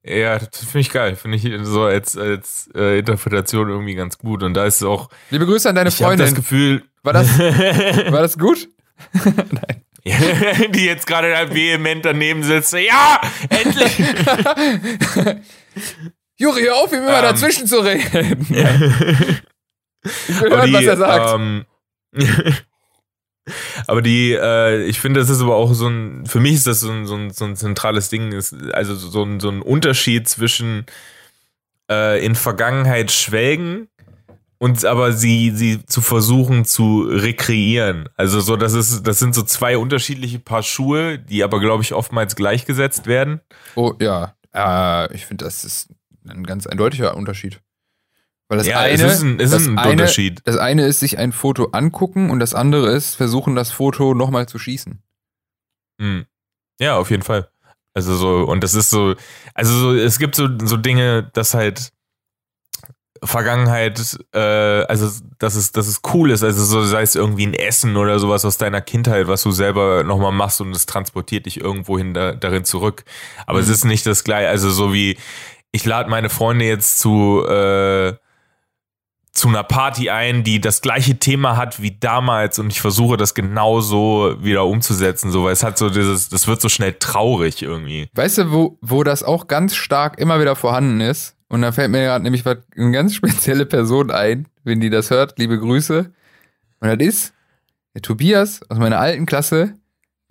[0.03, 1.15] Ja, das finde ich geil.
[1.15, 4.43] Finde ich so als, als äh, Interpretation irgendwie ganz gut.
[4.43, 6.35] Und da ist auch, Liebe Grüße an deine ich habe das Freundin.
[6.35, 8.67] Gefühl, War das, war das gut?
[10.69, 12.73] die jetzt gerade da vehement daneben sitzt.
[12.73, 13.97] Ja, endlich!
[16.37, 17.23] Juri, hör auf, ihm immer Ähm.
[17.23, 18.45] dazwischen zu reden.
[20.07, 21.33] Ich will Aber hören, die, was er sagt.
[21.33, 21.65] Ähm,
[23.87, 26.81] aber die, äh, ich finde, das ist aber auch so ein, für mich ist das
[26.81, 30.29] so ein, so ein, so ein zentrales Ding, ist also so ein, so ein Unterschied
[30.29, 30.85] zwischen
[31.89, 33.87] äh, in Vergangenheit schwelgen
[34.57, 38.09] und aber sie, sie zu versuchen zu rekreieren.
[38.15, 41.93] Also so, das ist, das sind so zwei unterschiedliche Paar Schuhe, die aber, glaube ich,
[41.93, 43.41] oftmals gleichgesetzt werden.
[43.75, 44.35] Oh, ja.
[44.53, 45.89] Äh, ich finde, das ist
[46.27, 47.61] ein ganz eindeutiger Unterschied.
[48.47, 50.41] Weil das ja, eine, es ist ein, es ist ein eine, Unterschied.
[50.45, 54.47] Das eine ist sich ein Foto angucken und das andere ist versuchen, das Foto nochmal
[54.47, 55.01] zu schießen.
[55.97, 56.25] Mhm.
[56.79, 57.49] Ja, auf jeden Fall.
[57.95, 59.15] Also so, und das ist so,
[59.53, 61.93] also so, es gibt so, so Dinge, dass halt,
[63.23, 67.53] Vergangenheit, äh, also dass es, dass es cool ist, also so sei es irgendwie ein
[67.53, 71.59] Essen oder sowas aus deiner Kindheit, was du selber nochmal machst und es transportiert dich
[71.59, 73.05] irgendwohin da, darin zurück.
[73.45, 73.63] Aber mhm.
[73.63, 75.17] es ist nicht das gleiche, also so wie
[75.71, 78.13] ich lade meine Freunde jetzt zu äh,
[79.35, 83.33] zu einer Party ein, die das gleiche Thema hat wie damals und ich versuche das
[83.33, 88.07] genauso wieder umzusetzen, so weil es hat so dieses, das wird so schnell traurig irgendwie.
[88.13, 91.34] Weißt du, wo, wo das auch ganz stark immer wieder vorhanden ist?
[91.47, 95.37] Und da fällt mir gerade nämlich eine ganz spezielle Person ein, wenn die das hört,
[95.37, 96.11] liebe Grüße.
[96.79, 97.33] Und das ist
[97.93, 99.73] der Tobias aus meiner alten Klasse,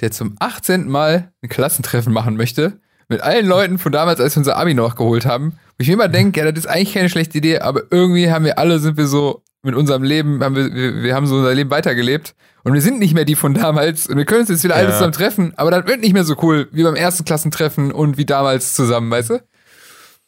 [0.00, 0.88] der zum 18.
[0.88, 2.80] Mal ein Klassentreffen machen möchte.
[3.08, 5.52] Mit allen Leuten von damals, als wir unser Abi noch geholt haben.
[5.76, 8.44] Wo ich mir immer denke, ja, das ist eigentlich keine schlechte Idee, aber irgendwie haben
[8.44, 11.54] wir alle, sind wir so mit unserem Leben, haben wir, wir, wir haben so unser
[11.54, 12.34] Leben weitergelebt.
[12.64, 14.06] Und wir sind nicht mehr die von damals.
[14.06, 14.82] Und wir können uns jetzt wieder ja.
[14.82, 18.16] alle zusammen treffen, aber das wird nicht mehr so cool wie beim ersten Klassentreffen und
[18.16, 19.40] wie damals zusammen, weißt du?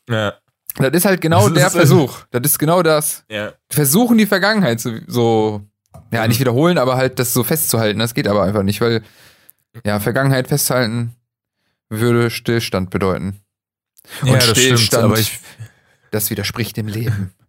[0.09, 0.35] Ja.
[0.79, 2.21] Das ist halt genau der Versuch.
[2.31, 3.25] Das ist genau das.
[3.31, 3.53] Ja.
[3.71, 5.63] Versuchen die Vergangenheit so, so,
[6.13, 7.99] ja, nicht wiederholen, aber halt das so festzuhalten.
[7.99, 9.03] Das geht aber einfach nicht, weil,
[9.85, 11.15] ja, Vergangenheit festhalten
[11.89, 13.41] würde Stillstand bedeuten.
[14.23, 15.39] Und ja, Stillstand, stimmt, aber ich,
[16.11, 17.33] das widerspricht dem Leben.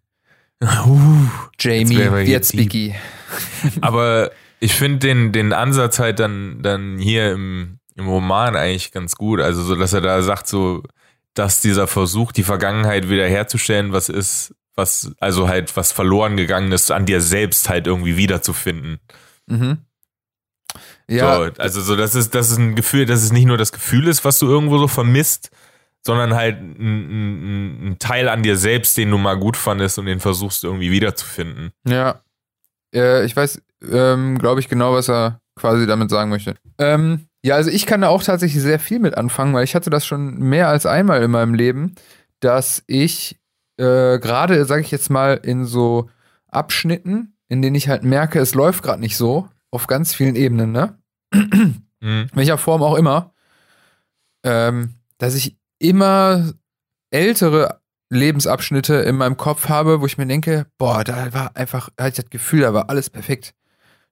[0.60, 1.28] Uh,
[1.60, 2.96] Jamie, jetzt Biggie.
[3.82, 9.16] aber ich finde den, den Ansatz halt dann, dann hier im, im Roman eigentlich ganz
[9.16, 9.40] gut.
[9.40, 10.82] Also so, dass er da sagt so,
[11.38, 16.92] dass dieser Versuch, die Vergangenheit wiederherzustellen, was ist, was, also halt was verloren gegangen ist,
[16.92, 19.00] an dir selbst halt irgendwie wiederzufinden.
[19.48, 19.80] Mhm.
[21.10, 21.38] Ja.
[21.38, 24.08] So, also so, das ist, das ist ein Gefühl, dass es nicht nur das Gefühl
[24.08, 25.52] ist, was du irgendwo so vermisst,
[26.06, 30.06] sondern halt ein, ein, ein Teil an dir selbst, den du mal gut fandest und
[30.06, 31.72] den versuchst irgendwie wiederzufinden.
[31.88, 32.22] Ja.
[32.94, 36.56] Äh, ich weiß, ähm, glaube ich, genau, was er quasi damit sagen möchte.
[36.78, 39.90] Ähm, ja, also ich kann da auch tatsächlich sehr viel mit anfangen, weil ich hatte
[39.90, 41.96] das schon mehr als einmal in meinem Leben,
[42.42, 43.40] dass ich
[43.78, 46.10] äh, gerade, sage ich jetzt mal, in so
[46.48, 50.74] Abschnitten, in denen ich halt merke, es läuft gerade nicht so, auf ganz vielen Ebenen,
[50.74, 50.98] ne?
[52.00, 52.30] Mhm.
[52.34, 53.34] Welcher Form auch immer,
[54.44, 56.54] ähm, dass ich immer
[57.12, 57.80] ältere
[58.10, 62.20] Lebensabschnitte in meinem Kopf habe, wo ich mir denke, boah, da war einfach, da hatte
[62.20, 63.56] ich das Gefühl, da war alles perfekt.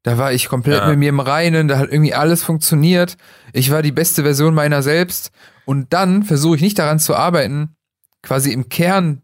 [0.06, 0.88] Da war ich komplett ja.
[0.88, 3.18] mit mir im Reinen, da hat irgendwie alles funktioniert.
[3.54, 5.32] Ich war die beste Version meiner selbst.
[5.66, 7.76] Und dann versuche ich nicht daran zu arbeiten,
[8.22, 9.24] quasi im Kern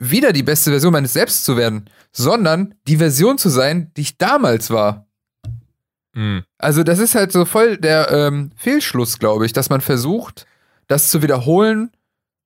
[0.00, 4.18] wieder die beste Version meines Selbst zu werden, sondern die Version zu sein, die ich
[4.18, 5.06] damals war.
[6.14, 6.42] Mhm.
[6.58, 10.46] Also das ist halt so voll der ähm, Fehlschluss, glaube ich, dass man versucht,
[10.88, 11.92] das zu wiederholen,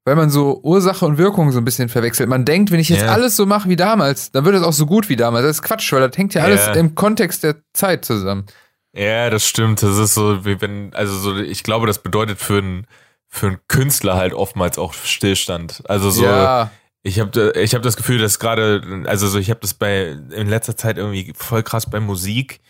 [0.05, 2.29] weil man so Ursache und Wirkung so ein bisschen verwechselt.
[2.29, 3.12] Man denkt, wenn ich jetzt yeah.
[3.12, 5.45] alles so mache wie damals, dann wird es auch so gut wie damals.
[5.45, 6.75] Das ist Quatsch, weil das hängt ja alles yeah.
[6.75, 8.47] im Kontext der Zeit zusammen.
[8.95, 9.83] Ja, das stimmt.
[9.83, 12.87] Das ist so, wie wenn, also so, ich glaube, das bedeutet für einen
[13.33, 15.83] für einen Künstler halt oftmals auch Stillstand.
[15.88, 16.71] Also so, ja.
[17.03, 20.49] ich habe ich hab das Gefühl, dass gerade, also so, ich habe das bei in
[20.49, 22.61] letzter Zeit irgendwie voll krass bei Musik.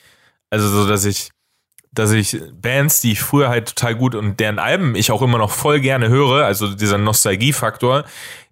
[0.51, 1.31] Also so, dass ich
[1.92, 5.38] dass ich Bands, die ich früher halt total gut und deren Alben ich auch immer
[5.38, 8.05] noch voll gerne höre, also dieser Nostalgiefaktor,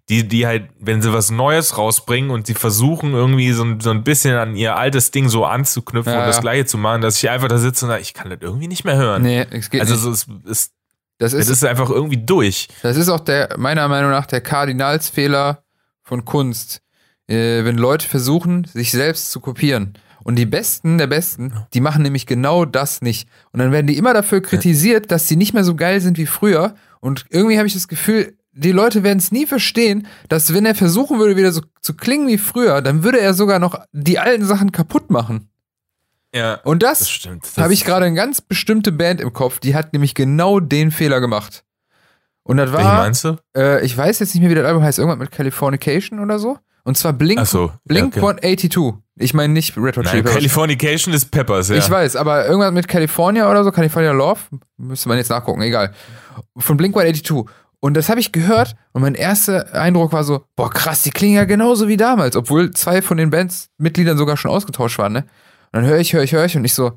[0.09, 4.03] die, die halt, wenn sie was Neues rausbringen und sie versuchen irgendwie so, so ein
[4.03, 6.41] bisschen an ihr altes Ding so anzuknüpfen ja, und das.
[6.41, 8.83] Gleiche zu machen, dass ich einfach da sitze und sage, ich kann das irgendwie nicht
[8.83, 9.23] mehr hören.
[9.23, 10.03] Nee, es geht also nicht.
[10.03, 10.71] So, es, es,
[11.17, 12.67] das ist, es ist einfach irgendwie durch.
[12.81, 15.63] Das ist auch der, meiner Meinung nach, der Kardinalsfehler
[16.03, 16.81] von Kunst.
[17.27, 19.93] Äh, wenn Leute versuchen, sich selbst zu kopieren.
[20.23, 23.27] Und die Besten der Besten, die machen nämlich genau das nicht.
[23.51, 26.25] Und dann werden die immer dafür kritisiert, dass sie nicht mehr so geil sind wie
[26.25, 26.75] früher.
[26.99, 30.75] Und irgendwie habe ich das Gefühl, die Leute werden es nie verstehen, dass wenn er
[30.75, 34.45] versuchen würde, wieder so zu klingen wie früher, dann würde er sogar noch die alten
[34.45, 35.49] Sachen kaputt machen.
[36.33, 36.55] Ja.
[36.63, 40.15] Und das, das habe ich gerade eine ganz bestimmte Band im Kopf, die hat nämlich
[40.15, 41.63] genau den Fehler gemacht.
[42.43, 42.79] Und das war.
[42.79, 43.37] Welchen meinst du?
[43.55, 44.99] Äh, ich weiß jetzt nicht mehr, wie das Album heißt.
[44.99, 46.57] Irgendwas mit Californication oder so.
[46.83, 48.37] Und zwar Blink, so, Blink ja, okay.
[48.41, 49.00] 182.
[49.15, 50.35] Ich meine nicht Red Hot Chili Peppers.
[50.35, 51.75] Californication ist Peppers, ja.
[51.75, 54.39] Ich weiß, aber irgendwas mit California oder so, California Love,
[54.77, 55.93] müsste man jetzt nachgucken, egal.
[56.57, 57.45] Von Blink 182.
[57.81, 61.35] Und das habe ich gehört und mein erster Eindruck war so, boah krass, die klingen
[61.35, 65.25] ja genauso wie damals, obwohl zwei von den Bands-Mitgliedern sogar schon ausgetauscht waren, ne?
[65.73, 66.91] Und dann höre ich, höre ich, höre ich und ich so,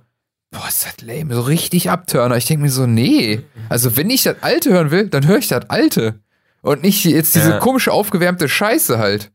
[0.51, 2.37] boah, ist das lame, so richtig Abturner.
[2.37, 5.49] Ich denke mir so, nee, also wenn ich das Alte hören will, dann höre ich
[5.49, 6.21] das Alte.
[6.61, 7.59] Und nicht jetzt diese ja.
[7.59, 9.31] komische aufgewärmte Scheiße halt.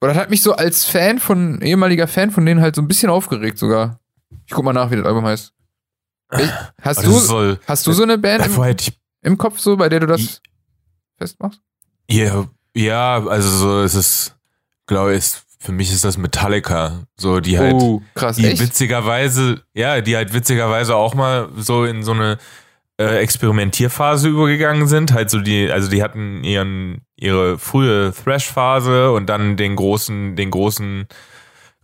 [0.00, 2.88] Aber das hat mich so als Fan von, ehemaliger Fan von denen halt so ein
[2.88, 4.00] bisschen aufgeregt sogar.
[4.46, 5.52] Ich guck mal nach, wie das Album heißt.
[6.38, 6.50] Ich,
[6.82, 8.76] hast, du, soll, hast du so eine Band im,
[9.22, 10.40] im, Kopf, so, bei der du das ich,
[11.16, 11.60] festmachst?
[12.10, 14.34] Ja, ja, also so ist es,
[14.86, 15.24] glaube ich,
[15.58, 17.06] für mich ist das Metallica.
[17.16, 18.60] So, die halt, oh, krass, die echt?
[18.60, 22.38] witzigerweise, ja, die halt witzigerweise auch mal so in so eine
[23.00, 25.12] äh, Experimentierphase übergegangen sind.
[25.12, 30.50] Halt so die, also die hatten ihren, ihre frühe Thrash-Phase und dann den großen, den
[30.50, 31.06] großen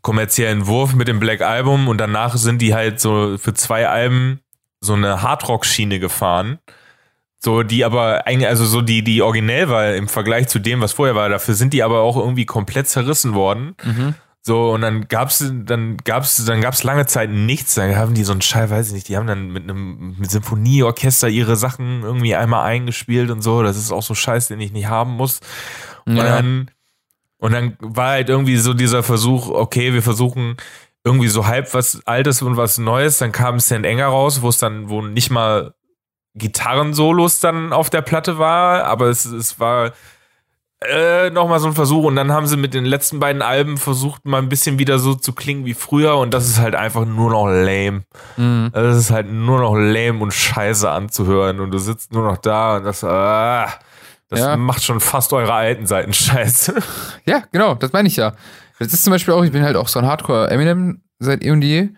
[0.03, 4.40] kommerziellen Wurf mit dem Black Album und danach sind die halt so für zwei Alben
[4.81, 6.59] so eine Hardrock-Schiene gefahren.
[7.42, 10.92] So, die aber eigentlich, also so die, die originell war im Vergleich zu dem, was
[10.92, 13.75] vorher war, dafür sind die aber auch irgendwie komplett zerrissen worden.
[13.83, 14.14] Mhm.
[14.42, 17.74] So, und dann gab's, dann gab's, dann gab's lange Zeit nichts.
[17.74, 20.31] Dann haben die so einen Schall, weiß ich nicht, die haben dann mit einem mit
[20.31, 23.62] Symphonieorchester ihre Sachen irgendwie einmal eingespielt und so.
[23.62, 25.40] Das ist auch so Scheiß, den ich nicht haben muss.
[26.07, 26.24] Und Ja.
[26.24, 26.70] dann,
[27.38, 30.57] und dann war halt irgendwie so dieser Versuch, okay, wir versuchen
[31.05, 33.18] irgendwie so halb was Altes und was Neues.
[33.18, 33.85] Dann kam St.
[33.85, 35.74] Enger raus, wo es dann, wo nicht mal
[36.35, 39.92] Gitarrensolos dann auf der Platte war, aber es, es war
[40.82, 44.24] äh, nochmal so ein Versuch und dann haben sie mit den letzten beiden Alben versucht,
[44.24, 47.30] mal ein bisschen wieder so zu klingen wie früher und das ist halt einfach nur
[47.30, 48.02] noch lame.
[48.36, 48.70] Mhm.
[48.72, 52.78] Das ist halt nur noch lame und scheiße anzuhören und du sitzt nur noch da
[52.78, 53.68] und das, ah,
[54.30, 54.56] das Ja.
[54.56, 56.74] macht schon fast eure alten Seiten scheiße.
[57.26, 58.32] Ja, genau, das meine ich ja.
[58.78, 61.60] Das ist zum Beispiel auch, ich bin halt auch so ein Hardcore-Eminem seit eh und
[61.62, 61.90] je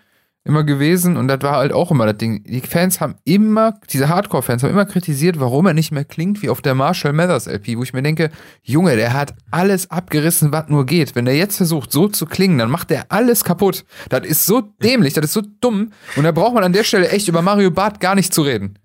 [0.44, 2.42] immer gewesen und das war halt auch immer das Ding.
[2.44, 6.48] Die Fans haben immer, diese Hardcore-Fans haben immer kritisiert, warum er nicht mehr klingt wie
[6.48, 8.30] auf der Marshall Mathers LP, wo ich mir denke,
[8.62, 11.14] Junge, der hat alles abgerissen, was nur geht.
[11.14, 13.84] Wenn der jetzt versucht, so zu klingen, dann macht der alles kaputt.
[14.08, 17.08] Das ist so dämlich, das ist so dumm und da braucht man an der Stelle
[17.10, 18.78] echt über Mario Barth gar nicht zu reden.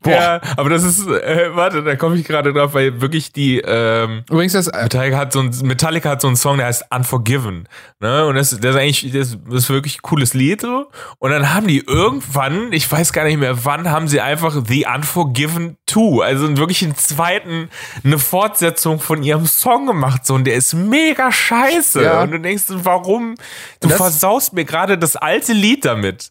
[0.00, 0.10] Boah.
[0.10, 4.22] Ja, aber das ist, äh, warte, da komme ich gerade drauf, weil wirklich die, ähm,
[4.30, 7.68] Übrigens, das, äh, Metallica hat so ein, Metallica hat so einen Song, der heißt Unforgiven.
[8.00, 8.26] Ne?
[8.26, 10.88] Und das, das ist eigentlich, das ist wirklich ein cooles Lied so.
[11.18, 14.86] Und dann haben die irgendwann, ich weiß gar nicht mehr wann, haben sie einfach The
[14.94, 17.68] Unforgiven 2, also wirklich einen zweiten,
[18.04, 20.26] eine Fortsetzung von ihrem Song gemacht.
[20.26, 22.02] So, und der ist mega scheiße.
[22.02, 22.22] Ja.
[22.22, 23.34] Und du denkst, warum?
[23.80, 26.30] Du Das- versaust mir gerade das alte Lied damit.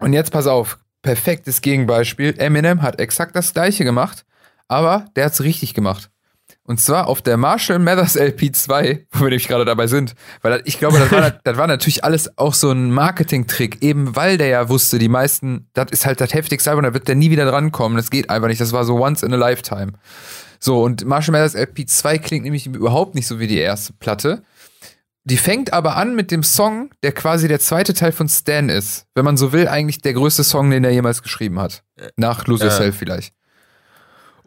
[0.00, 2.34] Und jetzt pass auf, perfektes Gegenbeispiel.
[2.38, 4.24] Eminem hat exakt das gleiche gemacht,
[4.68, 6.10] aber der hat's richtig gemacht.
[6.64, 10.14] Und zwar auf der Marshall Mathers LP2, wo wir nämlich gerade dabei sind.
[10.42, 14.36] Weil ich glaube, das war, das war natürlich alles auch so ein Marketing-Trick, eben weil
[14.36, 17.30] der ja wusste, die meisten, das ist halt das heftigste Album, da wird der nie
[17.30, 17.96] wieder drankommen.
[17.96, 18.60] Das geht einfach nicht.
[18.60, 19.92] Das war so once in a lifetime.
[20.60, 24.42] So, und Marshall Mathers LP2 klingt nämlich überhaupt nicht so wie die erste Platte.
[25.28, 29.04] Die fängt aber an mit dem Song, der quasi der zweite Teil von Stan ist.
[29.14, 31.84] Wenn man so will, eigentlich der größte Song, den er jemals geschrieben hat.
[32.16, 32.64] Nach Lose.
[32.64, 33.34] Yourself vielleicht.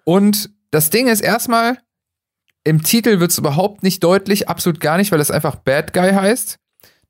[0.05, 1.77] Und das Ding ist erstmal,
[2.63, 6.13] im Titel wird es überhaupt nicht deutlich, absolut gar nicht, weil es einfach Bad Guy
[6.13, 6.57] heißt.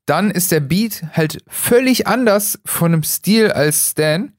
[0.04, 4.32] Dann ist der Beat halt völlig anders von dem Stil als Stan.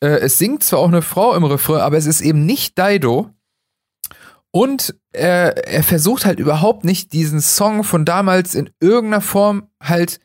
[0.00, 3.30] Äh, es singt zwar auch eine Frau im Refrain, aber es ist eben nicht Dido.
[4.58, 10.18] Und äh, er versucht halt überhaupt nicht, diesen Song von damals in irgendeiner Form halt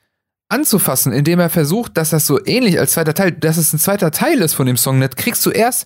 [0.49, 4.09] anzufassen, indem er versucht, dass das so ähnlich als zweiter Teil, dass es ein zweiter
[4.09, 4.99] Teil ist von dem Song.
[5.01, 5.85] Das kriegst du erst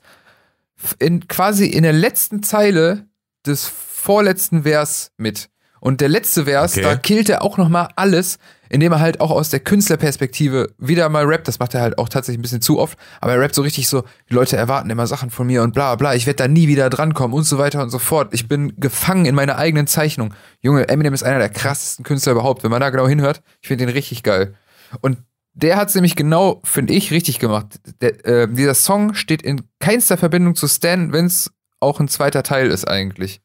[1.00, 3.06] in, quasi in der letzten Zeile
[3.46, 5.50] des vorletzten Vers mit.
[5.82, 6.84] Und der letzte Vers, Okay.
[6.84, 8.38] da killt er auch noch mal alles,
[8.70, 11.48] indem er halt auch aus der Künstlerperspektive wieder mal rappt.
[11.48, 12.98] Das macht er halt auch tatsächlich ein bisschen zu oft.
[13.22, 15.96] Aber er rappt so richtig so, die Leute erwarten immer Sachen von mir und bla
[15.96, 16.16] bla.
[16.16, 18.34] Ich werde da nie wieder drankommen und so weiter und so fort.
[18.34, 20.34] Ich bin gefangen in meiner eigenen Zeichnung.
[20.62, 22.64] Junge, Eminem ist einer der krassesten Künstler überhaupt.
[22.64, 24.56] Wenn man da genau hinhört, ich finde den richtig geil.
[25.02, 25.18] Und
[25.54, 27.80] der hat es nämlich genau, finde ich, richtig gemacht.
[28.02, 32.44] Der, äh, dieser Song steht in keinster Verbindung zu Stan, wenn es auch ein zweiter
[32.44, 33.42] Teil ist eigentlich.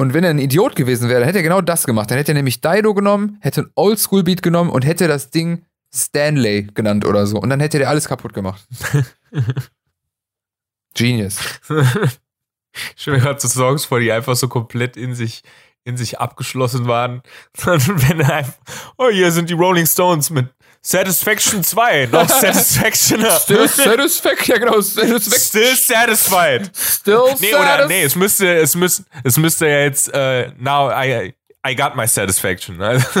[0.00, 2.10] Und wenn er ein Idiot gewesen wäre, dann hätte er genau das gemacht.
[2.10, 6.68] Dann hätte er nämlich Dido genommen, hätte ein Oldschool-Beat genommen und hätte das Ding Stanley
[6.72, 7.36] genannt oder so.
[7.38, 8.66] Und dann hätte der alles kaputt gemacht.
[10.94, 11.36] Genius.
[12.94, 15.42] Ich stelle mir gerade so Songs vor, die einfach so komplett in sich,
[15.84, 17.20] in sich abgeschlossen waren.
[17.66, 18.58] Und wenn er einfach,
[18.96, 20.48] oh, hier sind die Rolling Stones mit
[20.82, 23.24] Satisfaction 2, noch Satisfaction.
[23.38, 25.38] Still satisfaction, ja genau, satisfaction.
[25.38, 26.70] Still satisfied.
[26.74, 31.34] Still Nee, oder, nee, es müsste, es müsste, es müsste ja jetzt, äh, now I,
[31.66, 32.80] I got my satisfaction.
[32.80, 33.06] Also,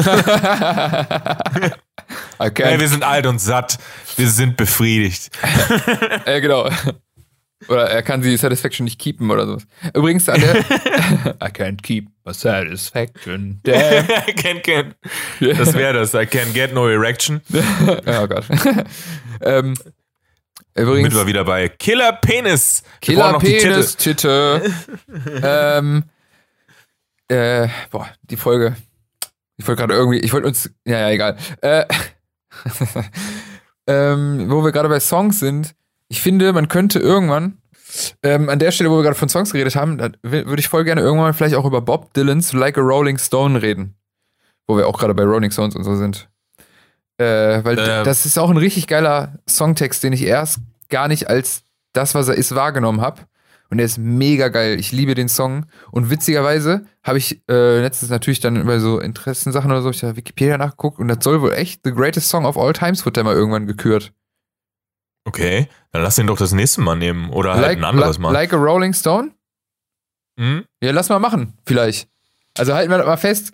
[2.38, 2.74] Okay.
[2.74, 3.78] nee, wir sind alt und satt.
[4.16, 5.30] Wir sind befriedigt.
[6.24, 6.68] Äh, genau.
[7.68, 9.66] Oder er kann die Satisfaction nicht keepen oder sowas.
[9.94, 10.56] Übrigens an der.
[11.42, 13.60] I can't keep my satisfaction.
[13.62, 14.04] Damn.
[14.28, 14.96] I can't get,
[15.40, 16.14] das wäre das.
[16.14, 17.42] I can't get no erection.
[17.52, 18.44] oh Gott.
[19.42, 19.78] ähm, Mit
[20.74, 21.14] übrigens.
[21.14, 22.82] wir wieder bei Killer Penis.
[23.02, 23.38] Wir Killer.
[23.38, 24.62] Penis, Titte.
[25.42, 26.04] ähm,
[27.28, 28.76] äh, boah, die Folge.
[29.56, 31.36] Ich wollte gerade irgendwie, ich wollte uns, ja, ja, egal.
[31.60, 31.84] Äh,
[33.86, 35.74] ähm, wo wir gerade bei Songs sind,
[36.10, 37.58] ich finde, man könnte irgendwann,
[38.22, 40.84] ähm, an der Stelle, wo wir gerade von Songs geredet haben, da würde ich voll
[40.84, 43.94] gerne irgendwann vielleicht auch über Bob Dylans Like a Rolling Stone reden.
[44.66, 46.28] Wo wir auch gerade bei Rolling Stones und so sind.
[47.18, 48.04] Äh, weil Ähm.
[48.04, 50.58] das ist auch ein richtig geiler Songtext, den ich erst
[50.88, 53.22] gar nicht als das, was er ist, wahrgenommen habe.
[53.70, 54.80] Und der ist mega geil.
[54.80, 55.66] Ich liebe den Song.
[55.92, 60.16] Und witzigerweise habe ich äh, letztens natürlich dann über so Interessensachen oder so, ich habe
[60.16, 63.22] Wikipedia nachgeguckt und das soll wohl echt The Greatest Song of All Times wird der
[63.22, 64.12] mal irgendwann gekürt.
[65.24, 67.30] Okay, dann lass den doch das nächste Mal nehmen.
[67.30, 68.32] Oder halt like, ein anderes Mal.
[68.32, 69.32] Like a Rolling Stone?
[70.38, 70.64] Hm?
[70.82, 72.08] Ja, lass mal machen, vielleicht.
[72.56, 73.52] Also halten wir das mal fest.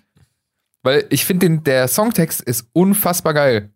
[0.82, 3.70] Weil ich finde, der Songtext ist unfassbar geil.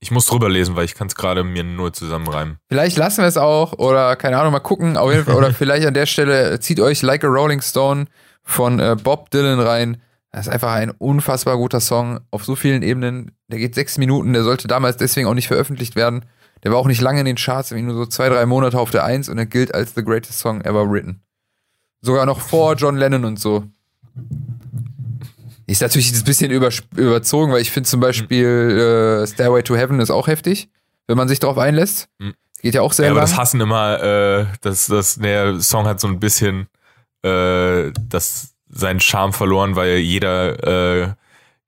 [0.00, 2.58] Ich muss drüber lesen, weil ich kann es gerade mir nur zusammenreimen.
[2.68, 4.96] Vielleicht lassen wir es auch oder keine Ahnung, mal gucken.
[4.96, 8.04] Oder vielleicht an der Stelle zieht euch Like a Rolling Stone
[8.42, 10.00] von äh, Bob Dylan rein.
[10.30, 13.32] Das ist einfach ein unfassbar guter Song auf so vielen Ebenen.
[13.48, 16.24] Der geht sechs Minuten, der sollte damals deswegen auch nicht veröffentlicht werden.
[16.62, 19.04] Der war auch nicht lange in den Charts, nur so zwei, drei Monate auf der
[19.04, 21.20] Eins und er gilt als the greatest song ever written.
[22.00, 23.64] Sogar noch vor John Lennon und so.
[25.66, 30.00] Ist natürlich ein bisschen über, überzogen, weil ich finde zum Beispiel äh, Stairway to Heaven
[30.00, 30.70] ist auch heftig,
[31.06, 32.08] wenn man sich darauf einlässt.
[32.18, 32.34] Mhm.
[32.62, 33.28] Geht ja auch sehr ja, aber lang.
[33.28, 36.68] das hassen immer, äh, dass das, der Song hat so ein bisschen
[37.22, 41.14] äh, das, seinen Charme verloren, weil jeder äh,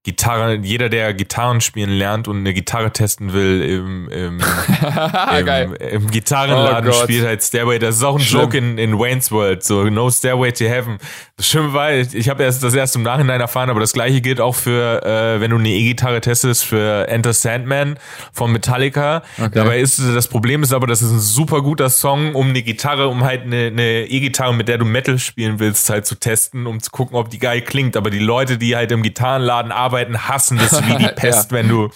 [0.02, 4.40] Gitarre, jeder, der Gitarren spielen lernt und eine Gitarre testen will, im, im,
[5.38, 7.78] im, im Gitarrenladen Oh spielt halt Stairway.
[7.78, 8.40] Das ist auch ein Schlimm.
[8.40, 10.96] Joke in, in Wayne's World, so No Stairway to Heaven.
[11.36, 14.22] Das Schlimme war, ich, ich habe erst das erst im Nachhinein erfahren, aber das gleiche
[14.22, 17.98] gilt auch für, äh, wenn du eine E-Gitarre testest, für Enter Sandman
[18.32, 19.22] von Metallica.
[19.36, 19.50] Okay.
[19.52, 23.08] Dabei ist das Problem ist aber, das ist ein super guter Song, um eine Gitarre,
[23.08, 26.80] um halt eine eine E-Gitarre, mit der du Metal spielen willst, halt zu testen, um
[26.80, 27.98] zu gucken, ob die geil klingt.
[27.98, 31.90] Aber die Leute, die halt im Gitarrenladen arbeiten, hassen das wie die Pest, wenn du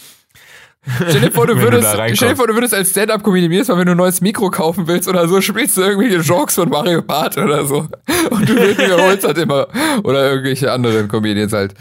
[1.09, 2.17] Stell dir vor, du du würdest, reinkommst.
[2.17, 4.87] stell dir vor, du würdest als Stand-Up-Comedian jedes Mal, wenn du ein neues Mikro kaufen
[4.87, 7.89] willst oder so, spielst du irgendwelche Jokes von Mario Barth oder so.
[8.31, 9.67] Und du wiederholst halt immer.
[10.03, 11.75] Oder irgendwelche anderen Comedians halt.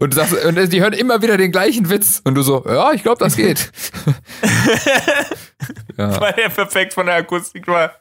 [0.00, 2.22] Und, du sagst, und die hören immer wieder den gleichen Witz.
[2.24, 3.70] Und du so, ja, ich glaube, das geht.
[5.98, 7.92] ja, weil der perfekt von der Akustik war.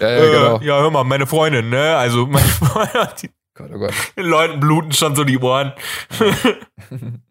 [0.00, 0.58] ja, ja, genau.
[0.60, 1.96] Äh, ja, hör mal, meine Freundin, ne?
[1.96, 3.94] Also meine Freundin, die Gott, oh Gott.
[4.16, 5.72] den Leuten bluten schon so die Ohren.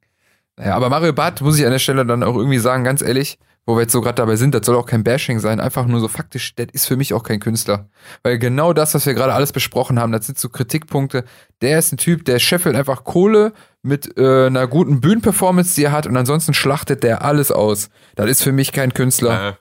[0.60, 3.38] Ja, aber Mario Barth muss ich an der Stelle dann auch irgendwie sagen, ganz ehrlich,
[3.68, 6.00] wo wir jetzt so gerade dabei sind, das soll auch kein Bashing sein, einfach nur
[6.00, 7.90] so faktisch, das ist für mich auch kein Künstler.
[8.24, 11.26] Weil genau das, was wir gerade alles besprochen haben, das sind so Kritikpunkte.
[11.62, 13.54] Der ist ein Typ, der scheffelt einfach Kohle
[13.84, 17.90] mit äh, einer guten Bühnenperformance, die er hat, und ansonsten schlachtet der alles aus.
[18.16, 19.60] Das ist für mich kein Künstler.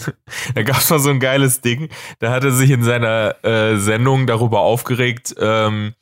[0.54, 1.88] Da gab's mal so ein geiles Ding.
[2.18, 5.94] Da hat er sich in seiner äh, Sendung darüber aufgeregt, ähm,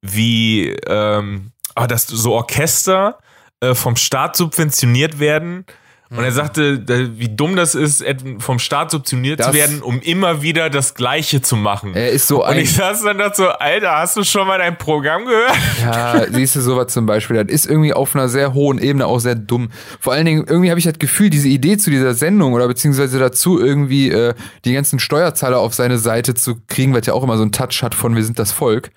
[0.00, 3.18] wie ähm, ah, dass so Orchester
[3.60, 5.64] äh, vom Staat subventioniert werden.
[6.10, 8.02] Und er sagte, da, wie dumm das ist,
[8.38, 11.92] vom Staat subventioniert Das- zu werden, um immer wieder das Gleiche zu machen.
[11.94, 12.58] Er ist so Und ein.
[12.60, 15.52] ich saß dann dachte so, Alter, hast du schon mal dein Programm gehört?
[15.82, 17.36] Ja, siehst du sowas zum Beispiel.
[17.44, 19.68] Das ist irgendwie auf einer sehr hohen Ebene auch sehr dumm.
[20.00, 23.18] Vor allen Dingen, irgendwie habe ich das Gefühl, diese Idee zu dieser Sendung oder beziehungsweise
[23.18, 24.32] dazu irgendwie äh,
[24.64, 27.82] die ganzen Steuerzahler auf seine Seite zu kriegen, weil ja auch immer so einen Touch
[27.82, 28.90] hat von wir sind das Volk.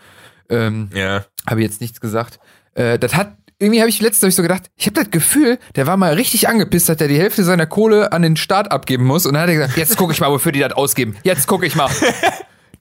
[0.49, 1.25] Ähm, Ja.
[1.49, 2.39] habe ich jetzt nichts gesagt.
[2.73, 5.59] Äh, das hat, irgendwie habe ich letztens hab ich so gedacht, ich habe das Gefühl,
[5.75, 9.05] der war mal richtig angepisst, dass er die Hälfte seiner Kohle an den Staat abgeben
[9.05, 9.25] muss.
[9.25, 11.15] Und dann hat er gesagt, jetzt gucke ich mal, wofür die das ausgeben.
[11.23, 11.89] Jetzt gucke ich mal.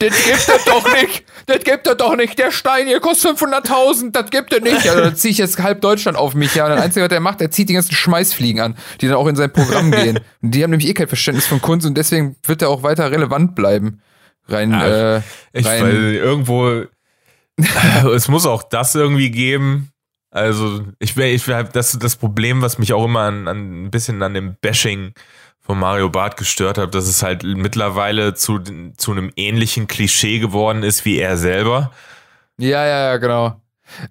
[0.01, 1.25] Das gibt er doch nicht.
[1.45, 2.39] Das gibt er doch nicht.
[2.39, 4.13] Der Stein hier kostet 500.000.
[4.13, 4.83] Das gibt er nicht.
[4.87, 6.55] Ja, dann ziehe ich jetzt halb Deutschland auf mich.
[6.55, 9.17] Ja, und das Einzige, was er macht, er zieht die ganzen Schmeißfliegen an, die dann
[9.17, 10.19] auch in sein Programm gehen.
[10.41, 13.11] Und die haben nämlich eh kein Verständnis von Kunst und deswegen wird er auch weiter
[13.11, 14.01] relevant bleiben.
[14.49, 15.23] Rein, Ja, äh,
[15.53, 16.85] Ich, rein weil irgendwo,
[18.15, 19.90] es muss auch das irgendwie geben.
[20.31, 23.85] Also, ich wäre, ich wär, das ist das Problem, was mich auch immer an, an
[23.87, 25.13] ein bisschen an dem Bashing
[25.61, 28.61] von Mario Barth gestört hat, dass es halt mittlerweile zu,
[28.97, 31.91] zu einem ähnlichen Klischee geworden ist wie er selber.
[32.59, 33.61] Ja, ja, ja, genau.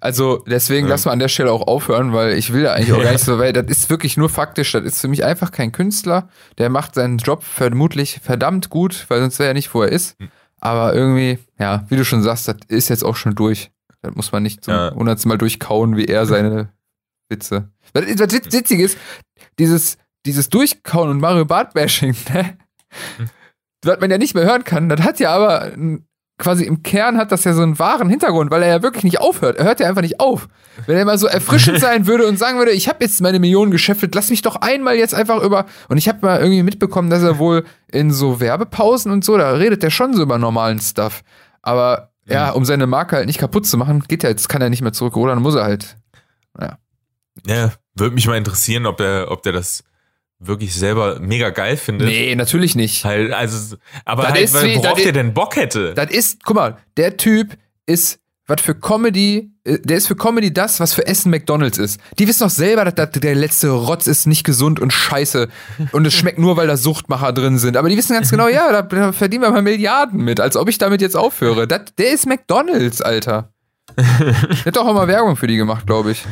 [0.00, 0.92] Also deswegen Ja.
[0.92, 3.24] lass mal an der Stelle auch aufhören, weil ich will da eigentlich auch gar nicht
[3.24, 6.68] so, weil das ist wirklich nur faktisch, das ist für mich einfach kein Künstler, der
[6.68, 10.18] macht seinen Job vermutlich verdammt gut, weil sonst wäre er nicht, wo er ist.
[10.20, 10.30] Hm.
[10.60, 13.70] Aber irgendwie, ja, wie du schon sagst, das ist jetzt auch schon durch.
[14.02, 14.94] Das muss man nicht zum Ja.
[14.94, 16.70] hundertsten Mal durchkauen, wie er seine
[17.28, 17.70] Witze.
[17.92, 18.98] Was, was witz- witzig ist,
[19.58, 22.56] dieses, dieses Durchkauen und Mario Bart-Bashing, ne?
[23.18, 23.28] Hm.
[23.84, 25.72] was man ja nicht mehr hören kann, das hat ja aber
[26.38, 29.20] quasi im Kern hat das ja so einen wahren Hintergrund, weil er ja wirklich nicht
[29.20, 29.58] aufhört.
[29.58, 30.48] Er hört ja einfach nicht auf.
[30.86, 33.70] Wenn er mal so erfrischend sein würde und sagen würde, ich habe jetzt meine Millionen
[33.70, 35.66] geschäffelt, lass mich doch einmal jetzt einfach über.
[35.88, 39.52] Und ich habe mal irgendwie mitbekommen, dass er wohl in so Werbepausen und so, da
[39.52, 41.22] redet er schon so über normalen Stuff.
[41.60, 44.70] Aber ja, um seine Marke halt nicht kaputt zu machen, geht ja jetzt, kann er
[44.70, 45.34] nicht mehr zurück, oder?
[45.34, 45.96] Dann muss er halt.
[47.46, 49.84] Ja, würde mich mal interessieren, ob der, ob der das
[50.38, 52.08] wirklich selber mega geil findet.
[52.08, 53.04] Nee, natürlich nicht.
[53.04, 55.94] Halt, also, aber Das halt, ist weil, worauf das der denn Bock hätte.
[55.94, 57.56] Das ist, guck mal, der Typ
[57.86, 58.20] ist
[58.50, 62.00] was für Comedy, äh, der ist für Comedy das, was für Essen McDonalds ist.
[62.18, 65.48] Die wissen doch selber, dass, der letzte Rotz ist nicht gesund und scheiße
[65.92, 67.76] und es schmeckt nur, weil da Suchtmacher drin sind.
[67.76, 70.78] Aber die wissen ganz genau, ja, da, verdienen wir mal Milliarden mit, als ob ich
[70.78, 71.66] damit jetzt aufhöre.
[71.68, 73.52] Das, der ist McDonalds, Alter.
[73.96, 76.24] Hat doch auch mal Werbung für die gemacht, glaube ich.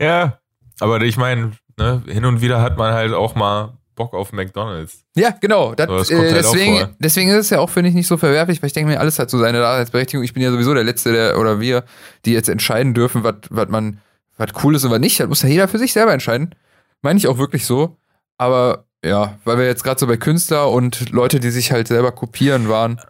[0.00, 0.38] Ja,
[0.80, 5.04] aber ich meine, ne, hin und wieder hat man halt auch mal Bock auf McDonalds.
[5.16, 5.74] Ja, genau.
[5.74, 8.72] Das, äh, halt deswegen, ist es ja auch, finde ich, nicht so verwerflich, weil ich
[8.72, 10.24] denke mir, alles hat so seine Daseinsberechtigung.
[10.24, 11.84] Ich bin ja sowieso der Letzte, der, oder wir,
[12.24, 13.98] die jetzt entscheiden dürfen, was man,
[14.36, 15.20] was cool ist und was nicht.
[15.20, 16.54] Das muss ja jeder für sich selber entscheiden.
[17.02, 17.96] Meine ich auch wirklich so.
[18.38, 22.10] Aber ja, weil wir jetzt gerade so bei Künstler und Leute, die sich halt selber
[22.12, 23.00] kopieren waren,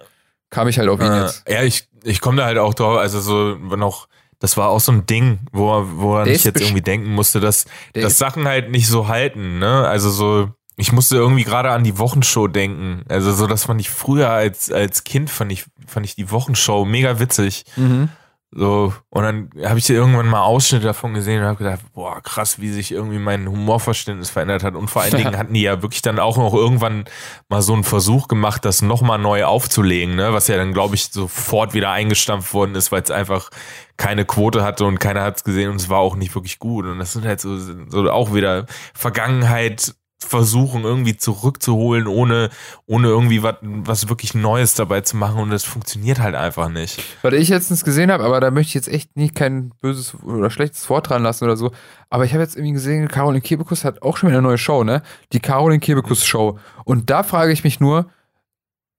[0.51, 1.49] kam ich halt auf ihn Äh, jetzt.
[1.49, 4.09] ja, ich, ich komme da halt auch drauf, also so noch,
[4.41, 7.65] das war auch so ein Ding, wo, wo Der ich jetzt irgendwie denken musste, dass,
[7.95, 9.87] dass Sachen halt nicht so halten, ne?
[9.89, 13.05] Also so, ich musste irgendwie gerade an die Wochenshow denken.
[13.09, 16.85] Also so, das fand ich früher als, als Kind, fand ich, fand ich die Wochenshow
[16.85, 17.65] mega witzig.
[17.77, 18.09] Mhm.
[18.57, 22.61] So, und dann habe ich irgendwann mal Ausschnitte davon gesehen und habe gedacht, boah, krass,
[22.61, 24.77] wie sich irgendwie mein Humorverständnis verändert hat.
[24.77, 27.05] Und vor allen Dingen hatten die ja wirklich dann auch noch irgendwann
[27.49, 30.33] mal so einen Versuch gemacht, das nochmal neu aufzulegen, ne?
[30.33, 33.51] Was ja dann, glaube ich, sofort wieder eingestampft worden ist, weil es einfach
[33.97, 36.87] keine Quote hatte und keiner hat es gesehen und es war auch nicht wirklich gut.
[36.87, 39.95] Und das sind halt so, so auch wieder Vergangenheit
[40.25, 42.51] versuchen irgendwie zurückzuholen, ohne,
[42.87, 47.03] ohne irgendwie was, was wirklich Neues dabei zu machen und das funktioniert halt einfach nicht.
[47.23, 50.51] Was ich letztens gesehen habe, aber da möchte ich jetzt echt nicht kein böses oder
[50.51, 51.71] schlechtes Wort dran lassen oder so.
[52.11, 54.85] Aber ich habe jetzt irgendwie gesehen, Caroline Kebekus hat auch schon wieder eine neue Show,
[54.85, 55.03] ne?
[55.33, 56.59] Die Caroline Kebekus Show.
[56.85, 58.07] Und da frage ich mich nur,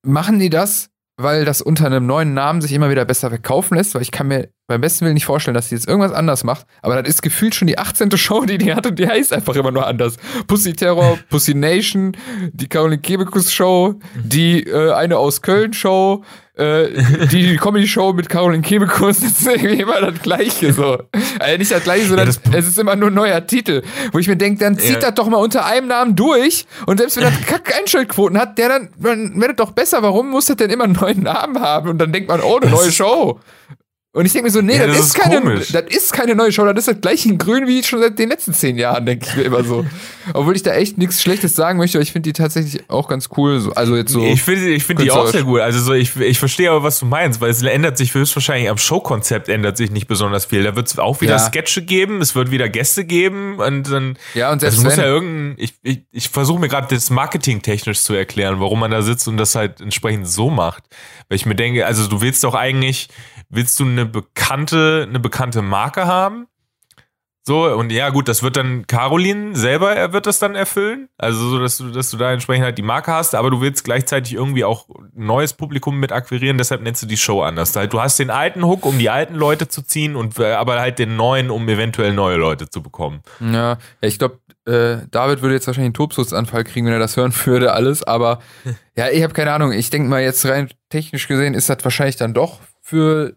[0.04, 3.96] machen die das, weil das unter einem neuen Namen sich immer wieder besser verkaufen lässt?
[3.96, 6.66] Weil ich kann mir beim besten Willen nicht vorstellen, dass sie jetzt irgendwas anders macht.
[6.82, 8.16] Aber das ist gefühlt schon die 18.
[8.18, 10.18] Show, die die hat und die heißt einfach immer nur anders.
[10.48, 12.18] Pussy Terror, Pussy Nation,
[12.52, 16.24] die Caroline Kebekus Show, die äh, eine aus Köln Show,
[16.58, 16.88] äh,
[17.32, 20.98] die Comedy Show mit Caroline Kebekus, das ist irgendwie immer das Gleiche so.
[21.40, 23.82] Also nicht das Gleiche, sondern das- es ist immer nur ein neuer Titel.
[24.12, 25.00] Wo ich mir denke, dann zieht Ja.
[25.00, 28.70] das doch mal unter einem Namen durch und selbst wenn das kack Einschaltquoten hat, der
[28.70, 30.02] dann, dann wäre das doch besser.
[30.04, 31.90] Warum muss das denn immer einen neuen Namen haben?
[31.90, 33.40] Und dann denkt man, oh, eine neue Show.
[34.16, 35.72] Und ich denke mir so, nee, Ja, das, das ist keine, komisch.
[35.74, 38.30] das ist keine neue Show, das ist das gleiche in Grün wie schon seit den
[38.30, 39.86] letzten zehn Jahren, denke ich mir immer so.
[40.34, 43.28] Obwohl ich da echt nichts Schlechtes sagen möchte, aber ich finde die tatsächlich auch ganz
[43.36, 43.60] cool.
[43.60, 44.26] So, also jetzt so.
[44.26, 45.60] Ich finde ich find die auch sehr gut.
[45.60, 48.78] Also so, ich, ich verstehe aber, was du meinst, weil es ändert sich höchstwahrscheinlich am
[48.78, 50.64] Showkonzept ändert sich nicht besonders viel.
[50.64, 51.40] Da wird es auch wieder Ja.
[51.40, 54.18] Sketche geben, es wird wieder Gäste geben und dann.
[54.34, 55.56] Ja, und selbst muss wenn- ja irgendein.
[55.58, 59.36] Ich, ich, ich versuche mir gerade das marketingtechnisch zu erklären, warum man da sitzt und
[59.38, 60.84] das halt entsprechend so macht.
[61.28, 63.10] Weil ich mir denke, also du willst doch eigentlich,
[63.50, 66.48] willst du eine bekannte, eine bekannte Marke haben?
[67.48, 71.10] So, und ja, gut, das wird dann Caroline selber, er wird das dann erfüllen.
[71.16, 73.84] Also, so, dass du, dass du da entsprechend halt die Marke hast, aber du willst
[73.84, 77.76] gleichzeitig irgendwie auch neues Publikum mit akquirieren, deshalb nennst du die Show anders.
[77.76, 80.80] Halt, du hast den alten Hook, um die alten Leute zu ziehen und äh, aber
[80.80, 83.22] halt den neuen, um eventuell neue Leute zu bekommen.
[83.40, 87.16] Ja, ja ich glaube, äh, David würde jetzt wahrscheinlich einen Tobsuchtsanfall kriegen, wenn er das
[87.16, 88.02] hören würde, alles.
[88.02, 88.40] Aber
[88.96, 89.72] ja, ich habe keine Ahnung.
[89.72, 93.36] Ich denke mal, jetzt rein technisch gesehen ist das wahrscheinlich dann doch für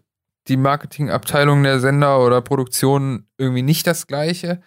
[0.49, 4.59] die Marketingabteilung der Sender oder Produktion irgendwie nicht das Gleiche.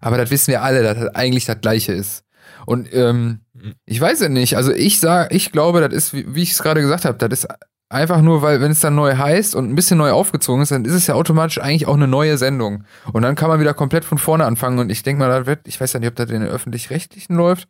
[0.00, 2.24] Aber das wissen wir alle, dass das eigentlich das Gleiche ist.
[2.66, 3.40] Und ähm,
[3.86, 4.56] ich weiß ja nicht.
[4.56, 7.48] Also ich sage, ich glaube, das ist, wie, ich es gerade gesagt habe, das ist
[7.88, 10.84] einfach nur, weil wenn es dann neu heißt und ein bisschen neu aufgezogen ist, dann
[10.84, 12.84] ist es ja automatisch eigentlich auch eine neue Sendung.
[13.12, 14.78] Und dann kann man wieder komplett von vorne anfangen.
[14.78, 17.34] Und ich denke mal, da wird, ich weiß ja nicht, ob das in den öffentlich-rechtlichen
[17.34, 17.68] läuft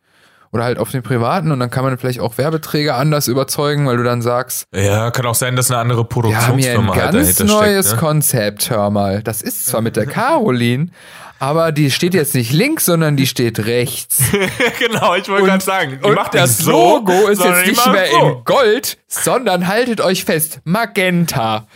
[0.51, 1.51] oder halt auf den privaten.
[1.51, 5.25] Und dann kann man vielleicht auch Werbeträger anders überzeugen, weil du dann sagst, Ja, kann
[5.25, 6.05] auch sein, dass eine andere wir
[6.47, 8.01] haben hier ein Produktionsfirma halt ganz dahinter neues steckt.
[8.01, 8.07] Ne?
[8.07, 9.21] Konzept, hör mal.
[9.23, 10.87] Das ist zwar mit der Caroline,
[11.39, 14.21] aber die steht jetzt nicht links, sondern die steht rechts.
[14.79, 17.91] genau, ich wollte gerade sagen, die Und macht das nicht so, Logo ist jetzt nicht
[17.91, 18.27] mehr so.
[18.27, 21.67] in Gold, sondern haltet euch fest, Magenta.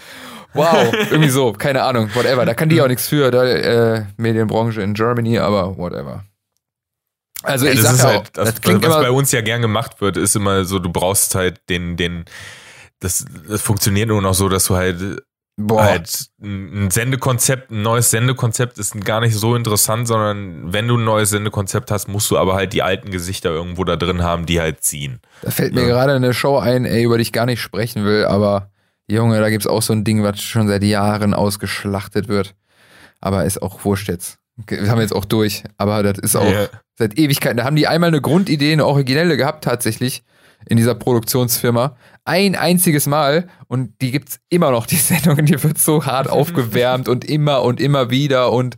[0.53, 2.45] Wow, irgendwie so, keine Ahnung, whatever.
[2.45, 6.23] Da kann die auch nichts für, da, äh, Medienbranche in Germany, aber whatever.
[7.43, 9.11] Also Ja, ich das sag ist ja halt, auch, das, das klingt was immer, bei
[9.11, 12.25] uns ja gern gemacht wird, ist immer so, du brauchst halt den, den,
[12.99, 15.21] das, das funktioniert nur noch so, dass du halt
[15.57, 20.87] boah, halt ein ein Sendekonzept, ein neues Sendekonzept ist gar nicht so interessant, sondern wenn
[20.87, 24.23] du ein neues Sendekonzept hast, musst du aber halt die alten Gesichter irgendwo da drin
[24.23, 25.19] haben, die halt ziehen.
[25.41, 25.87] da fällt mir Ja.
[25.87, 28.71] gerade eine Show ein, ey, über die ich gar nicht sprechen will, aber
[29.07, 32.55] Junge, da gibt's auch so ein Ding, was schon seit Jahren ausgeschlachtet wird.
[33.21, 34.39] Aber ist auch wurscht jetzt.
[34.67, 36.67] Wir haben jetzt auch durch, aber das ist auch Ja.
[36.97, 37.57] seit Ewigkeiten.
[37.57, 40.23] Da haben die einmal eine Grundidee, eine originelle gehabt tatsächlich
[40.69, 41.97] in dieser Produktionsfirma.
[42.25, 47.07] Ein einziges Mal und die gibt's immer noch, die Sendung, die wird so hart aufgewärmt
[47.09, 48.75] und immer und immer wieder und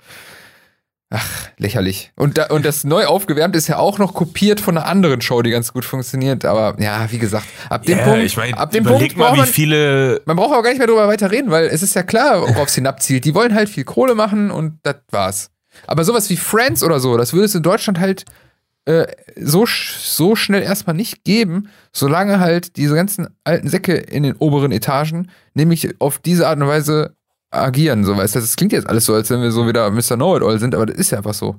[1.12, 2.12] Ach, lächerlich.
[2.16, 5.44] Und, da, und das neu aufgewärmt ist ja auch noch kopiert von einer anderen Show,
[5.44, 6.44] die ganz gut funktioniert.
[6.46, 9.38] Aber ja, wie gesagt, ab dem Ja, Punkt, ich mein, ab dem Punkt mal, wie
[9.38, 10.22] man, viele.
[10.26, 12.70] man braucht auch gar nicht mehr drüber weiter reden, weil es ist ja klar, worauf
[12.70, 13.24] es hinabzielt.
[13.24, 15.52] Die wollen halt viel Kohle machen und das war's.
[15.88, 18.26] Aber sowas wie Friends oder so, das würde es in Deutschland halt
[18.86, 24.36] äh, so, so schnell erstmal nicht geben, solange halt diese ganzen alten Säcke in den
[24.36, 27.16] oberen Etagen nämlich auf diese Art und Weise
[27.52, 28.04] agieren.
[28.04, 30.16] So, weißt du, das klingt jetzt alles so, als wenn wir so wieder Mr.
[30.16, 31.56] Know-It-All sind, aber das ist ja einfach so.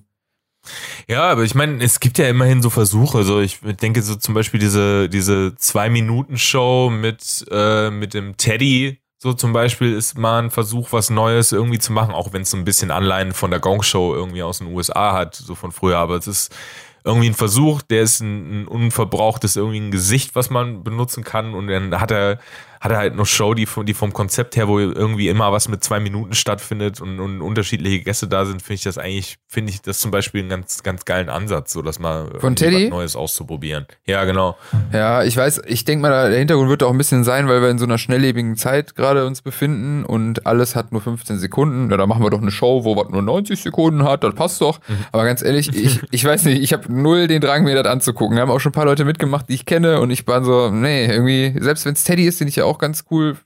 [1.09, 3.23] Ja, aber ich meine, es gibt ja immerhin so Versuche.
[3.25, 9.01] So, ich denke so zum Beispiel diese, diese Zwei-Minuten-Show mit, äh, mit dem Teddy.
[9.27, 12.51] So zum Beispiel ist mal ein Versuch, was Neues irgendwie zu machen, auch wenn es
[12.51, 15.99] so ein bisschen Anleihen von der Gong-Show irgendwie aus den USA hat, so von früher.
[15.99, 16.55] Aber es ist
[17.03, 21.55] irgendwie ein Versuch, der ist ein, ein unverbrauchtes irgendwie ein Gesicht, was man benutzen kann.
[21.55, 22.39] Und dann hat er,
[22.87, 25.69] hat er halt eine Show, die, vom- die vom Konzept her, wo irgendwie immer was
[25.69, 29.73] mit zwei Minuten stattfindet und, und unterschiedliche Gäste da sind, finde ich das eigentlich, finde
[29.73, 32.85] ich das zum Beispiel einen ganz, ganz geilen Ansatz, so das mal irgendwie Teddy?
[32.85, 33.87] was Neues auszuprobieren.
[34.07, 34.57] Ja, genau.
[34.93, 37.71] Ja, ich weiß, ich denke mal, der Hintergrund wird auch ein bisschen sein, weil wir
[37.71, 41.91] in so einer schnelllebigen Zeit gerade uns befinden und alles hat nur 15 Sekunden.
[41.91, 44.61] Ja, da machen wir doch eine Show, wo was nur 90 Sekunden hat, das passt
[44.61, 44.79] doch.
[45.13, 48.37] Aber ganz ehrlich, ich, ich weiß nicht, ich habe null den Drang, mir das anzugucken.
[48.37, 50.71] Wir haben auch schon ein paar Leute mitgemacht, die ich kenne und ich war so,
[50.71, 53.37] nee, irgendwie, selbst wenn es Teddy ist, den ich ja auch ganz cool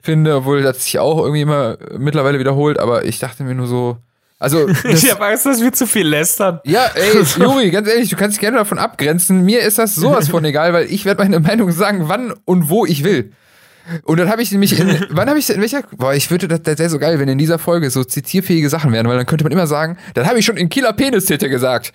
[0.00, 3.98] finde, obwohl das sich auch irgendwie immer mittlerweile wiederholt, aber ich dachte mir nur so,
[4.38, 6.60] also das, Ich habe Angst, dass wir zu viel lästern.
[6.64, 9.44] ja, ey, Juri, ganz ehrlich, du kannst dich gerne davon abgrenzen.
[9.44, 12.86] Mir ist das sowas von egal, weil ich werde meine Meinung sagen, wann und wo
[12.86, 13.32] ich will.
[14.04, 16.62] Und dann habe ich nämlich in, wann habe ich in welcher, boah, ich würde, das,
[16.62, 19.44] das wäre so geil, wenn in dieser Folge so zitierfähige Sachen wären, weil dann könnte
[19.44, 21.92] man immer sagen, das habe ich schon in Kieler Penis-Titte gesagt.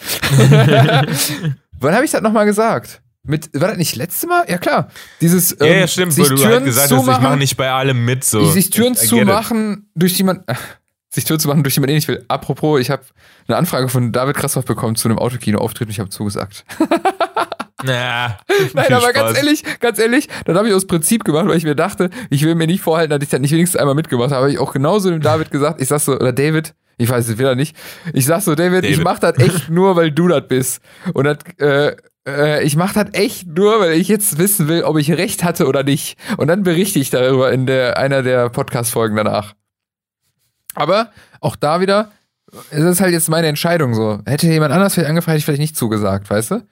[1.79, 3.01] wann habe ich das nochmal gesagt?
[3.27, 4.45] Mit, war das nicht letzte Mal?
[4.47, 4.89] Ja, klar.
[5.21, 7.37] Dieses, Ja, ähm, ja, stimmt, sich wo du Türen halt gesagt hast, ich zumachen, mache
[7.37, 8.23] nicht bei allem mit.
[8.23, 8.45] So.
[8.51, 8.99] sich Türen it.
[8.99, 10.43] zumachen, durch die man.
[10.47, 10.59] Ach,
[11.09, 12.23] sich Türen zumachen, durch die man eh nicht will.
[12.27, 13.03] Apropos, ich habe
[13.47, 16.65] eine Anfrage von David Krassoff bekommen zu einem Autokino-Auftritt und ich habe zugesagt.
[17.83, 18.37] Na,
[18.73, 19.13] Nein, aber Spaß.
[19.13, 22.43] ganz ehrlich, ganz ehrlich, das habe ich aus Prinzip gemacht, weil ich mir dachte, ich
[22.43, 24.43] will mir nicht vorhalten, dass ich das nicht wenigstens einmal mitgemacht habe.
[24.43, 27.37] Habe ich auch genauso dem David gesagt, ich sag so, oder David, ich weiß es
[27.37, 27.75] wieder nicht,
[28.13, 29.03] ich sag so, David, ich David.
[29.03, 30.81] mach das echt nur, weil du das bist.
[31.13, 31.95] Und das, äh,
[32.27, 35.67] äh, ich mach das echt nur, weil ich jetzt wissen will, ob ich recht hatte
[35.67, 36.17] oder nicht.
[36.37, 39.53] Und dann berichte ich darüber in der, einer der Podcast-Folgen danach.
[40.73, 42.11] Aber auch da wieder,
[42.69, 44.19] es ist halt jetzt meine Entscheidung so.
[44.25, 46.67] Hätte jemand anders vielleicht angefragt, hätte ich vielleicht nicht zugesagt, weißt du?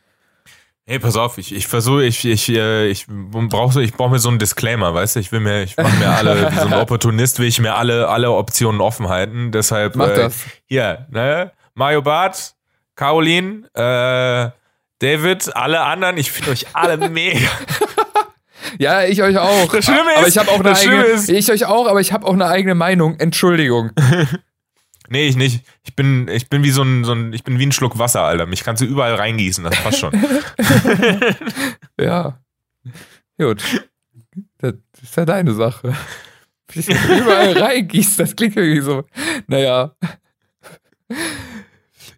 [0.85, 4.27] Hey, pass auf, ich, ich versuche, ich, ich, äh, ich brauche ich brauch mir so
[4.27, 5.21] einen Disclaimer, weißt du?
[5.21, 8.09] Ich will mir, ich mache mir alle, wie so ein Opportunist will ich mir alle,
[8.09, 9.53] alle Optionen offen halten.
[9.53, 10.43] Deshalb, Mach äh, das.
[10.65, 11.53] hier, ne?
[11.73, 12.55] Mario Barth,
[12.95, 14.51] Caroline, äh,
[15.03, 17.49] David, alle anderen, ich finde euch alle mega.
[18.79, 19.71] Ja, ich euch auch.
[19.71, 22.11] Das Schlimme aber ist- ich habe auch eine eigene, ist- ich euch auch, aber ich
[22.13, 23.19] habe auch eine eigene Meinung.
[23.19, 23.91] Entschuldigung.
[25.09, 25.63] Nee, ich nicht.
[25.83, 28.21] Ich bin, ich bin wie so ein, so ein, ich bin wie ein Schluck Wasser,
[28.23, 28.47] Alter.
[28.47, 30.11] Mich kannst du überall reingießen, das passt schon.
[31.99, 32.39] Ja.
[33.37, 33.61] Gut.
[34.59, 34.73] Das
[35.03, 35.93] ist ja deine Sache.
[36.73, 39.03] Du überall reingießt, das klingt irgendwie so.
[39.45, 39.91] Naja.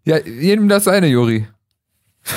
[0.06, 1.48] Ja, jedem das seine, Juri.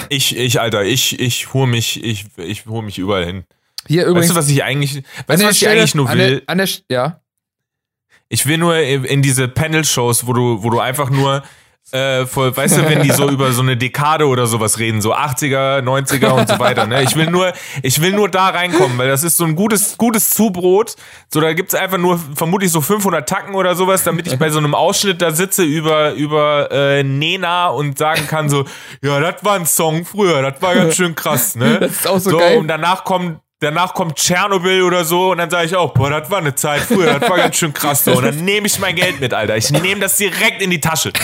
[0.09, 3.45] Ich, ich, Alter, ich, ich hole mich, ich, ich hole mich überall hin.
[3.87, 4.27] Hier übrigens.
[4.29, 6.41] Weißt du, was ich eigentlich, an weißt du, was ich Stelle- eigentlich nur an will?
[6.41, 7.21] Der, an der, ja.
[8.29, 11.43] Ich will nur in diese Panel-Shows, wo du, wo du einfach nur,
[11.91, 15.15] äh, voll, weißt du, wenn die so über so eine Dekade oder sowas reden, so
[15.15, 17.03] 80er, 90er und so weiter, ne?
[17.03, 20.31] Ich will nur, ich will nur da reinkommen, weil das ist so ein gutes, gutes
[20.31, 20.97] Zubrot.
[21.33, 24.59] So, da gibt's einfach nur vermutlich so 500 Tacken oder sowas, damit ich bei so
[24.59, 28.65] einem Ausschnitt da sitze über, über, äh, Nena und sagen kann so,
[29.03, 31.81] ja, das war ein Song früher, das war ganz schön krass, ne?
[31.81, 32.59] Das ist auch so geil.
[32.59, 36.31] Und danach kommt, danach kommt Tschernobyl oder so und dann sage ich auch, boah, das
[36.31, 38.13] war eine Zeit früher, das war ganz schön krass so.
[38.13, 39.57] Und dann nehme ich mein Geld mit, Alter.
[39.57, 41.13] Ich nehme das direkt in die Tasche.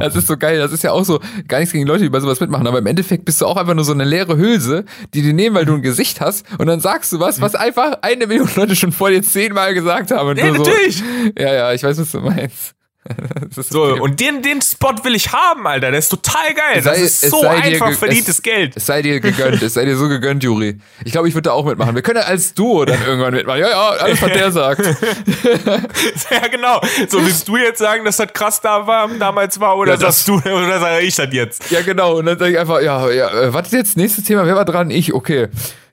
[0.00, 0.58] Das ist so geil.
[0.58, 2.86] Das ist ja auch so, gar nichts gegen Leute, die bei sowas mitmachen, aber im
[2.86, 4.84] Endeffekt bist du auch einfach nur so eine leere Hülse,
[5.14, 7.98] die die nehmen, weil du ein Gesicht hast und dann sagst du was, was einfach
[8.02, 10.30] eine Million Leute schon vor dir zehnmal gesagt haben.
[10.30, 11.02] Und Nee, du so, natürlich.
[11.38, 12.74] Ja, ja, ich weiß, was du meinst.
[13.48, 14.00] Das ist So, okay.
[14.00, 15.90] und den, den Spot will ich haben, Alter.
[15.90, 16.74] Der ist total geil.
[16.82, 18.76] Das sei- ist es so einfach verdientes es- Geld.
[18.76, 20.78] Es sei dir gegönnt, es sei dir so gegönnt, Juri.
[21.04, 21.94] Ich glaube, ich würde da auch mitmachen.
[21.94, 23.60] Wir können ja als Duo dann irgendwann mitmachen.
[23.60, 24.82] Ja, ja, alles, was der sagt.
[26.30, 26.80] Ja, genau.
[27.08, 30.24] So willst du jetzt sagen, dass das krass da war, damals war, oder Ja, das-
[30.24, 31.70] sagst du, oder sage ich das jetzt?
[31.70, 32.18] Ja, genau.
[32.18, 34.44] Und dann sage ich einfach, ja, ja, äh, was ist jetzt nächstes Thema?
[34.46, 34.90] Wer war dran?
[34.90, 35.48] Ich, okay.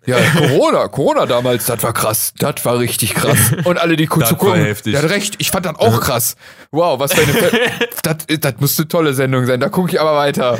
[0.05, 2.33] Ja, Corona, Corona damals, das war krass.
[2.37, 3.37] Das war richtig krass.
[3.63, 4.93] Und alle, die kurz zu gucken, heftig.
[4.93, 6.35] der hat recht, ich fand das auch krass.
[6.71, 7.35] Wow, was für eine.
[8.03, 10.59] Das, das muss eine tolle Sendung sein, da gucke ich aber weiter.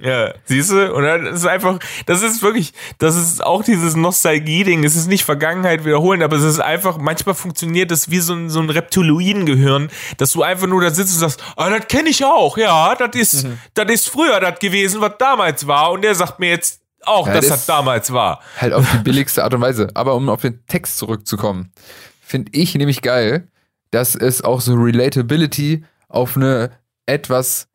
[0.00, 0.92] Ja, siehst du?
[0.92, 4.84] Und dann ist einfach, das ist wirklich, das ist auch dieses Nostalgie-Ding.
[4.84, 8.48] Es ist nicht Vergangenheit wiederholen, aber es ist einfach, manchmal funktioniert das wie so ein,
[8.48, 12.24] so ein Reptiloiden-Gehirn, dass du einfach nur da sitzt und sagst, ah, das kenne ich
[12.24, 13.58] auch, ja, das ist, mhm.
[13.74, 15.90] das ist früher das gewesen, was damals war.
[15.90, 18.40] Und der sagt mir jetzt auch, ja, das, das damals war.
[18.58, 19.88] Halt auf die billigste Art und Weise.
[19.94, 21.72] Aber um auf den Text zurückzukommen,
[22.20, 23.48] finde ich nämlich geil,
[23.90, 26.70] dass es auch so Relatability auf eine
[27.06, 27.68] etwas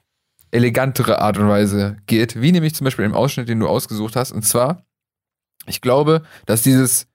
[0.51, 4.31] elegantere Art und Weise geht, wie nämlich zum Beispiel im Ausschnitt, den du ausgesucht hast.
[4.31, 4.85] Und zwar,
[5.65, 7.07] ich glaube, dass dieses,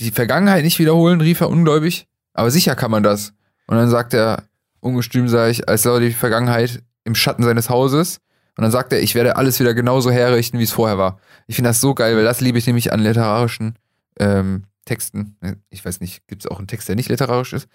[0.00, 3.34] die Vergangenheit nicht wiederholen, rief er ungläubig, aber sicher kann man das.
[3.66, 4.44] Und dann sagt er,
[4.80, 8.20] ungestüm sage ich, als sei die Vergangenheit im Schatten seines Hauses.
[8.56, 11.18] Und dann sagt er, ich werde alles wieder genauso herrichten, wie es vorher war.
[11.46, 13.78] Ich finde das so geil, weil das liebe ich nämlich an literarischen
[14.18, 15.36] ähm, Texten.
[15.68, 17.68] Ich weiß nicht, gibt es auch einen Text, der nicht literarisch ist?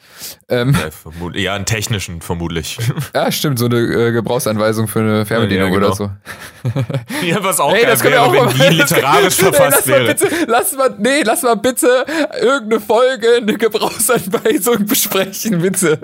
[0.49, 2.78] Ähm, ja, ja, einen technischen vermutlich.
[3.13, 5.88] Ja, stimmt, so eine äh, Gebrauchseinweisung für eine Fernbedienung ja, genau.
[5.88, 6.11] oder so.
[7.26, 10.13] Ja, was auch hey, das wäre, auch wenn die literarisch verfasst hey, wäre.
[10.13, 12.05] Bitte, lass mal, nee, lass mal bitte
[12.41, 16.01] irgendeine Folge, eine Gebrauchsanweisung besprechen, bitte.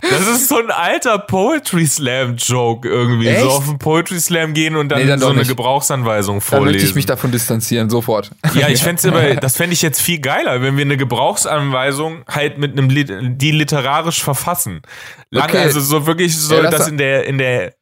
[0.00, 3.28] Das ist so ein alter Poetry Slam Joke irgendwie.
[3.28, 3.40] Echt?
[3.40, 5.48] So auf einen Poetry Slam gehen und dann, nee, dann so eine nicht.
[5.48, 6.64] Gebrauchsanweisung vorlesen.
[6.64, 8.30] Dann möchte ich mich davon distanzieren, sofort.
[8.54, 12.58] Ja, ich fände aber, das fände ich jetzt viel geiler, wenn wir eine Gebrauchsanweisung halt
[12.58, 14.82] mit einem, die literarisch verfassen.
[15.30, 15.58] Lange, okay.
[15.58, 17.74] also so wirklich so, ja, das dass in der, in der,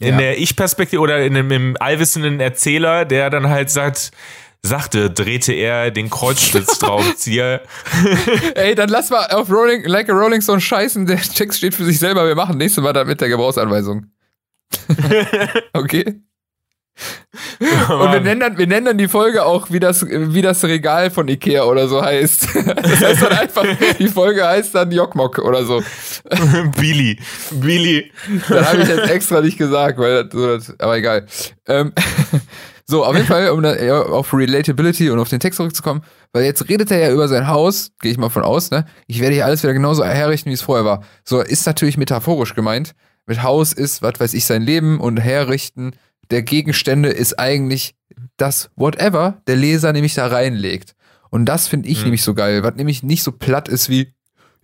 [0.00, 0.16] in ja.
[0.18, 4.12] der Ich-Perspektive oder in einem, im allwissenden Erzähler, der dann halt sagt,
[4.62, 7.62] sagte, drehte er den Kreuzschlitzschraubenzieher.
[8.54, 11.06] Ey, dann lass mal auf Rolling, Like a Rolling Stone scheißen.
[11.06, 12.26] Der Text steht für sich selber.
[12.26, 14.06] Wir machen nächstes Mal dann mit der Gebrauchsanweisung.
[15.72, 16.20] okay?
[17.60, 21.10] Und wir nennen, dann, wir nennen dann die Folge auch, wie das, wie das Regal
[21.10, 22.48] von Ikea oder so heißt.
[22.64, 23.64] Das heißt dann einfach,
[23.98, 25.82] die Folge heißt dann Jokmok oder so.
[26.76, 27.18] Billy.
[27.52, 28.10] Billy.
[28.48, 31.26] Dann habe ich jetzt extra nicht gesagt, weil das, aber egal.
[31.66, 31.92] Ähm,
[32.88, 36.68] so, auf jeden Fall, um da, auf Relatability und auf den Text zurückzukommen, weil jetzt
[36.68, 38.86] redet er ja über sein Haus, gehe ich mal von aus, ne?
[39.06, 41.04] Ich werde hier alles wieder genauso herrichten, wie es vorher war.
[41.24, 42.94] So, ist natürlich metaphorisch gemeint.
[43.26, 45.92] Mit Haus ist, was weiß ich, sein Leben und herrichten
[46.30, 47.94] der Gegenstände ist eigentlich
[48.36, 50.94] das Whatever der Leser nämlich da reinlegt.
[51.30, 52.04] Und das finde ich mhm.
[52.04, 54.14] nämlich so geil, was nämlich nicht so platt ist wie,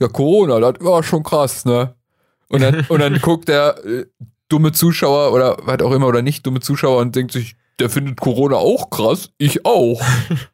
[0.01, 1.95] ja, Corona, das war schon krass, ne?
[2.49, 4.07] Und dann, und dann guckt der äh,
[4.49, 8.21] dumme Zuschauer oder was auch immer oder nicht dumme Zuschauer und denkt sich, der findet
[8.21, 10.01] Corona auch krass, ich auch.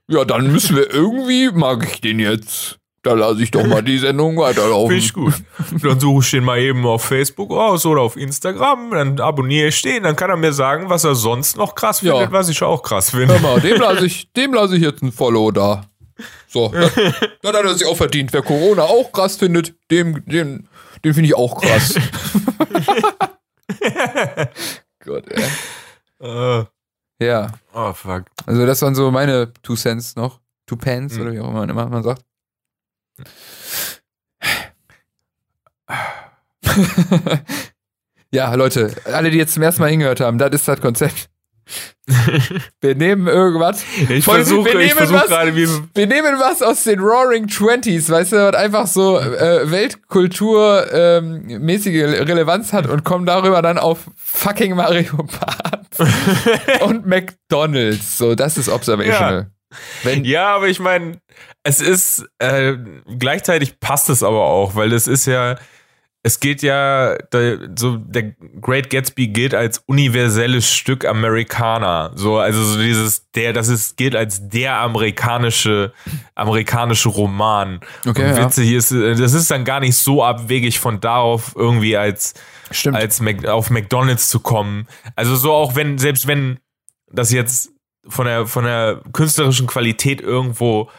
[0.09, 2.81] Ja, dann müssen wir irgendwie, mag ich den jetzt.
[3.03, 4.89] Da lasse ich doch mal die Sendung weiterlaufen.
[4.89, 5.35] Finde ich gut.
[5.83, 9.81] Dann suche ich den mal eben auf Facebook aus oder auf Instagram, dann abonniere ich
[9.81, 12.33] den, dann kann er mir sagen, was er sonst noch krass findet, ja.
[12.33, 13.29] was ich auch krass finde.
[13.29, 15.85] Hör mal, dem lasse ich, dem lasse ich jetzt ein Follow da.
[16.49, 16.91] So, dann,
[17.43, 18.33] dann hat er sich auch verdient.
[18.33, 20.67] Wer Corona auch krass findet, dem, dem,
[21.05, 21.95] den finde ich auch krass.
[25.05, 25.45] Gott, ey.
[26.23, 26.65] Uh.
[27.21, 27.53] Ja.
[27.75, 28.25] Oh, fuck.
[28.47, 30.41] Also, das waren so meine Two Cents noch.
[30.67, 31.21] Two Pence mhm.
[31.23, 32.25] oder wie auch immer man, man sagt.
[38.33, 41.29] ja, Leute, alle, die jetzt zum ersten Mal hingehört haben, das ist das Konzept.
[42.81, 43.85] Wir nehmen irgendwas.
[44.09, 45.69] Ich versuche versuch gerade wie.
[45.95, 52.27] Wir nehmen was aus den Roaring Twenties, weißt du, was einfach so äh, Weltkultur-mäßige ähm,
[52.27, 55.87] Relevanz hat und kommen darüber dann auf fucking Mario Bart
[56.83, 58.19] und McDonalds.
[58.19, 59.43] So, das ist observational.
[59.43, 59.47] Ja.
[60.03, 61.21] Wenn ja, aber ich meine,
[61.63, 62.77] es ist äh,
[63.19, 65.57] gleichzeitig passt es aber auch, weil es ist ja
[66.23, 72.13] es gilt ja, der, so der Great Gatsby gilt als universelles Stück Amerikaner.
[72.15, 75.93] So, also so dieses, der, das ist, gilt als der amerikanische,
[76.35, 77.81] amerikanische Roman.
[78.07, 78.79] Okay, Und witzig ja.
[78.79, 82.35] ist, das ist dann gar nicht so abwegig von darauf irgendwie als,
[82.71, 82.97] Stimmt.
[82.97, 84.87] als Mac, auf McDonalds zu kommen.
[85.17, 86.59] Also so auch wenn, selbst wenn
[87.11, 87.71] das jetzt
[88.07, 90.91] von der, von der künstlerischen Qualität irgendwo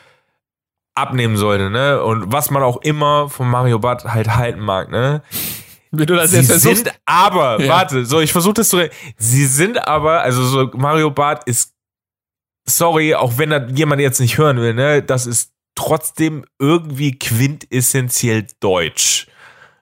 [0.95, 2.03] abnehmen sollte, ne?
[2.03, 5.21] Und was man auch immer von Mario Bart halt halten mag, ne?
[5.91, 6.85] Wie du das sie jetzt versuchst.
[6.85, 7.67] sind aber, ja.
[7.67, 11.73] warte, so, ich versuche das zu, sie sind aber, also so Mario Bart ist,
[12.65, 15.03] sorry, auch wenn das jemand jetzt nicht hören will, ne?
[15.03, 19.27] Das ist trotzdem irgendwie quintessentiell deutsch.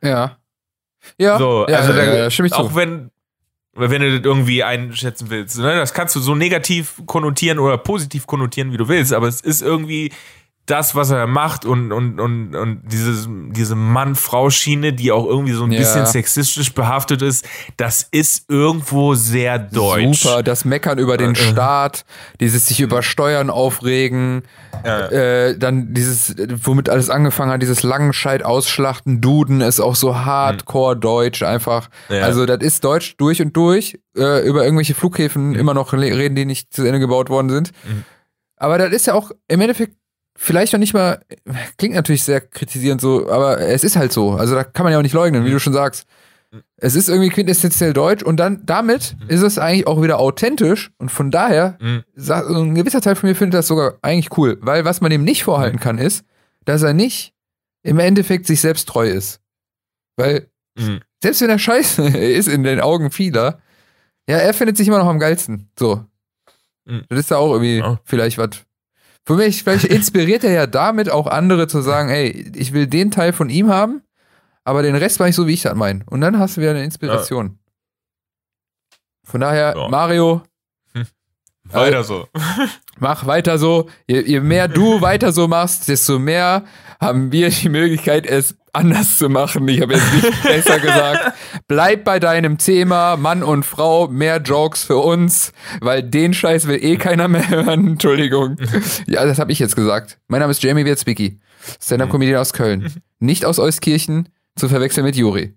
[0.02, 0.38] Ja.
[1.18, 1.38] Ja.
[1.38, 2.76] So, ja, also ja, ja, ja, ich auch zu.
[2.76, 3.12] wenn,
[3.74, 5.76] wenn du das irgendwie einschätzen willst, ne?
[5.76, 9.62] Das kannst du so negativ konnotieren oder positiv konnotieren, wie du willst, aber es ist
[9.62, 10.12] irgendwie,
[10.70, 15.64] das, was er macht und, und, und, und dieses, diese Mann-Frau-Schiene, die auch irgendwie so
[15.64, 15.80] ein Ja.
[15.80, 17.46] bisschen sexistisch behaftet ist,
[17.78, 20.22] das ist irgendwo sehr deutsch.
[20.24, 22.06] Super, das Meckern über den Staat,
[22.40, 24.44] dieses sich über Steuern aufregen,
[24.84, 30.96] äh, dann dieses, womit alles angefangen hat, dieses Langenscheid ausschlachten, Duden ist auch so hardcore
[30.98, 31.90] deutsch einfach.
[32.10, 32.22] Ja.
[32.24, 34.00] Also das ist deutsch durch und durch.
[34.18, 37.72] Äh, über irgendwelche Flughäfen immer noch reden, die nicht zu Ende gebaut worden sind.
[38.58, 39.96] Aber das ist ja auch im Endeffekt
[40.42, 41.22] vielleicht noch nicht mal,
[41.78, 44.32] klingt natürlich sehr kritisierend so, aber es ist halt so.
[44.32, 46.06] Also da kann man ja auch nicht leugnen, wie du schon sagst.
[46.78, 51.10] Es ist irgendwie quintessentiell deutsch und dann damit ist es eigentlich auch wieder authentisch und
[51.12, 52.04] von daher, Mhm.
[52.18, 55.44] ein gewisser Teil von mir findet das sogar eigentlich cool, weil was man ihm nicht
[55.44, 56.24] vorhalten kann ist,
[56.66, 57.34] dass er nicht
[57.84, 59.42] im Endeffekt sich selbst treu ist.
[60.18, 61.02] Weil Mhm.
[61.22, 63.60] selbst wenn er scheiße ist in den Augen vieler,
[64.28, 65.70] ja, er findet sich immer noch am geilsten.
[65.78, 66.04] So.
[66.86, 67.04] Mhm.
[67.10, 68.00] Das ist ja auch irgendwie Ja.
[68.06, 68.50] vielleicht was.
[69.30, 73.12] Für mich, vielleicht inspiriert er ja damit auch andere zu sagen, ey, ich will den
[73.12, 74.02] Teil von ihm haben,
[74.64, 76.04] aber den Rest war ich so, wie ich das meine.
[76.08, 77.60] Und dann hast du wieder eine Inspiration.
[79.24, 79.88] Von daher, Ja.
[79.88, 80.42] Mario,
[81.72, 82.28] Weiter so.
[83.00, 83.88] mach weiter so.
[84.08, 86.64] Je, je mehr du weiter so machst, desto mehr
[87.00, 89.68] haben wir die Möglichkeit, es anders zu machen.
[89.68, 91.34] Ich habe jetzt nicht besser gesagt.
[91.68, 96.84] Bleib bei deinem Thema, Mann und Frau, mehr Jokes für uns, weil den Scheiß will
[96.84, 97.88] eh keiner mehr hören.
[97.88, 98.58] Entschuldigung.
[99.08, 100.20] Ja, das habe ich jetzt gesagt.
[100.28, 101.40] Mein Name ist Jamie Wierzbicki,
[101.82, 102.94] Stand-Up-Comedian aus Köln.
[103.20, 105.56] Nicht aus Euskirchen, zu verwechseln mit Juri.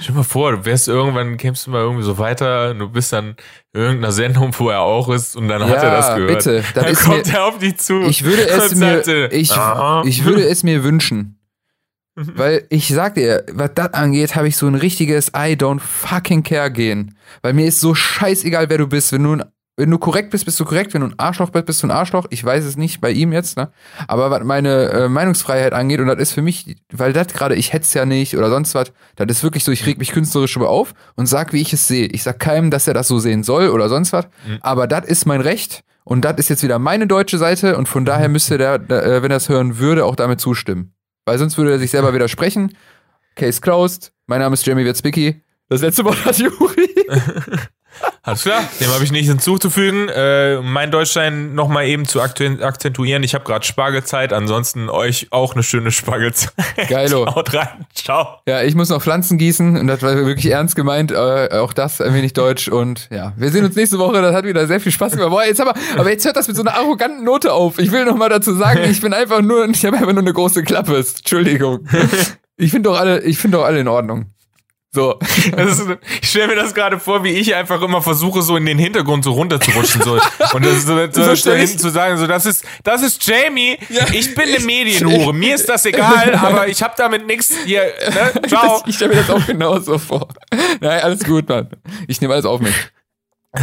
[0.00, 2.88] Stell dir mal vor, du wärst irgendwann, kämst du mal irgendwie so weiter, und du
[2.88, 3.36] bist dann
[3.74, 6.38] in irgendeiner Sendung, wo er auch ist, und dann hat Ja, er das gehört.
[6.44, 6.64] bitte.
[6.74, 8.00] Dann ist kommt mir- er auf dich zu.
[8.02, 11.34] Ich würde es mir, sagte, ich, "Ah." ich würde es mir wünschen.
[12.14, 16.42] Weil ich sag dir, was das angeht, habe ich so ein richtiges I don't fucking
[16.42, 17.16] care gehen.
[17.42, 19.12] Weil mir ist so scheißegal, wer du bist.
[19.12, 19.44] Wenn du, ein,
[19.78, 20.92] wenn du korrekt bist, bist du korrekt.
[20.92, 22.26] Wenn du ein Arschloch bist, bist du ein Arschloch.
[22.30, 23.70] Ich weiß es nicht bei ihm jetzt, ne?
[24.08, 27.72] Aber was meine äh, Meinungsfreiheit angeht, und das ist für mich, weil das gerade, ich
[27.72, 30.68] hetz ja nicht oder sonst was, das ist wirklich so, ich reg mich künstlerisch über
[30.68, 32.06] auf und sag, wie ich es sehe.
[32.06, 34.26] Ich sag keinem, dass er das so sehen soll oder sonst was.
[34.62, 35.84] Aber das ist mein Recht.
[36.02, 39.22] Und das ist jetzt wieder meine deutsche Seite und von daher müsste der, der äh,
[39.22, 40.92] wenn er es hören würde, auch damit zustimmen.
[41.24, 42.74] Weil sonst würde er sich selber widersprechen.
[43.36, 44.10] Case closed.
[44.26, 45.44] Mein Name ist Jamie Wierzbicki.
[45.68, 46.88] Das letzte Wort hat Juri.
[48.22, 50.08] Alles klar, dem habe ich nichts hinzuzufügen.
[50.08, 53.22] Äh, mein Deutschschein nochmal eben zu akzentuieren.
[53.22, 56.52] Ich habe gerade Spargelzeit, ansonsten euch auch eine schöne Spargelzeit.
[56.88, 57.26] Geilo.
[57.34, 58.40] Haut rein, ciao.
[58.46, 61.10] Ja, ich muss noch Pflanzen gießen und das war wirklich ernst gemeint.
[61.10, 64.20] Äh, auch das ein wenig deutsch und ja, wir sehen uns nächste Woche.
[64.20, 65.30] Das hat wieder sehr viel Spaß gemacht.
[65.30, 67.78] Boah, jetzt aber, aber jetzt hört das mit so einer arroganten Note auf.
[67.78, 70.34] Ich will noch mal dazu sagen, ich bin einfach nur, ich habe einfach nur eine
[70.34, 70.96] große Klappe.
[70.98, 71.86] Entschuldigung.
[72.60, 74.32] Ich finde doch alle, ich finde doch alle in Ordnung.
[74.90, 75.18] So.
[75.54, 75.86] Das ist,
[76.22, 79.22] ich stelle mir das gerade vor, wie ich einfach immer versuche, so in den Hintergrund
[79.22, 80.02] so runterzurutschen.
[80.02, 80.18] So.
[80.54, 83.76] Und das ist so, so, So hinten zu sagen, so, das ist, das ist Jamie,
[83.90, 84.06] Ja.
[84.12, 88.48] ich bin eine Medienhure, mir ist das egal, aber ich habe damit nichts hier, ne?
[88.48, 88.78] Ciao.
[88.78, 90.28] Das, ich stelle mir das auch genauso vor.
[90.80, 91.68] Nein, alles gut, Mann.
[92.06, 92.74] Ich nehme alles auf mich.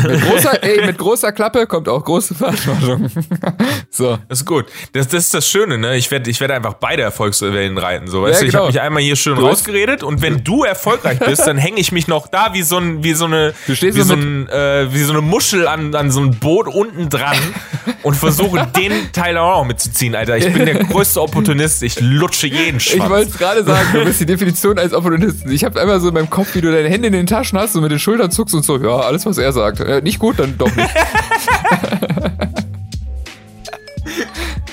[0.04, 3.08] Mit großer, ey, mit großer Klappe kommt auch große Verantwortung.
[3.92, 4.18] so.
[4.28, 4.66] Das ist gut.
[4.94, 5.96] Das, das ist das Schöne, ne?
[5.96, 8.08] Ich werde ich werd einfach beide Erfolgswellen reiten.
[8.08, 8.64] So, weißt Ja, du, ich genau.
[8.64, 11.92] habe mich einmal hier schön Du rausgeredet und wenn du erfolgreich bist, dann hänge ich
[11.92, 15.12] mich noch da wie so, ein, wie so eine, wie so ein, äh, wie so
[15.14, 17.38] eine Muschel an, an so einem Boot unten dran
[18.02, 20.36] und versuche den Teil auch noch mitzuziehen, Alter.
[20.36, 21.84] Ich bin der größte Opportunist.
[21.84, 23.12] Ich lutsche jeden Ich Schwanz.
[23.12, 25.52] wollte es gerade sagen, du bist die Definition als Opportunisten.
[25.52, 27.76] Ich habe einmal so in meinem Kopf, wie du deine Hände in den Taschen hast
[27.76, 29.75] und mit den Schultern zuckst und so, ja, alles, was er sagt.
[29.80, 30.90] Äh, nicht gut, dann doch nicht.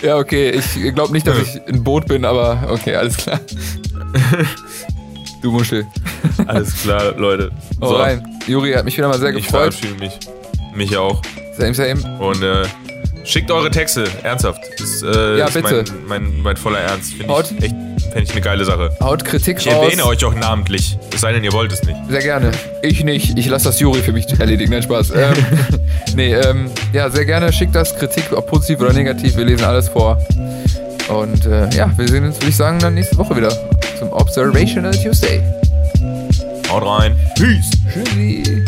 [0.03, 3.41] ja, okay, ich glaube nicht, dass ich ein Boot bin, aber okay, alles klar.
[5.43, 5.87] Du Muschel.
[6.47, 7.51] Alles klar, Leute.
[7.81, 8.25] Hau rein.
[8.47, 9.75] Juri hat mich wieder mal sehr ich gefreut.
[9.75, 10.19] verabschiede mich.
[10.75, 11.21] Mich auch.
[11.57, 12.19] Same, same.
[12.19, 12.63] Und äh,
[13.25, 14.61] schickt eure Texte, ernsthaft.
[14.79, 15.85] Das äh, Ja, ist bitte.
[16.07, 17.15] Mein, mein, mein voller Ernst.
[17.15, 17.75] Finde ich echt
[18.13, 18.91] fänd ich eine geile Sache.
[19.01, 19.85] Haut Kritik Ich raus.
[19.85, 20.99] erwähne euch auch namentlich.
[21.15, 21.97] Es sei denn, ihr wollt es nicht.
[22.09, 22.51] Sehr gerne.
[22.83, 23.39] Ich nicht.
[23.39, 24.71] Ich lasse das Juri für mich erledigen.
[24.73, 25.13] Nein, Spaß.
[25.23, 25.35] Ähm,
[26.17, 27.53] nee, ähm, ja, sehr gerne.
[27.53, 29.37] Schickt das Kritik, ob positiv oder negativ.
[29.37, 30.19] Wir lesen alles vor.
[31.09, 33.51] Und äh, ja, wir sehen uns, würde ich sagen, dann nächste Woche wieder
[33.99, 35.41] zum Observational Tuesday.
[36.69, 37.17] Haut rein.
[37.37, 37.71] Peace.
[37.93, 38.65] Tschüssi.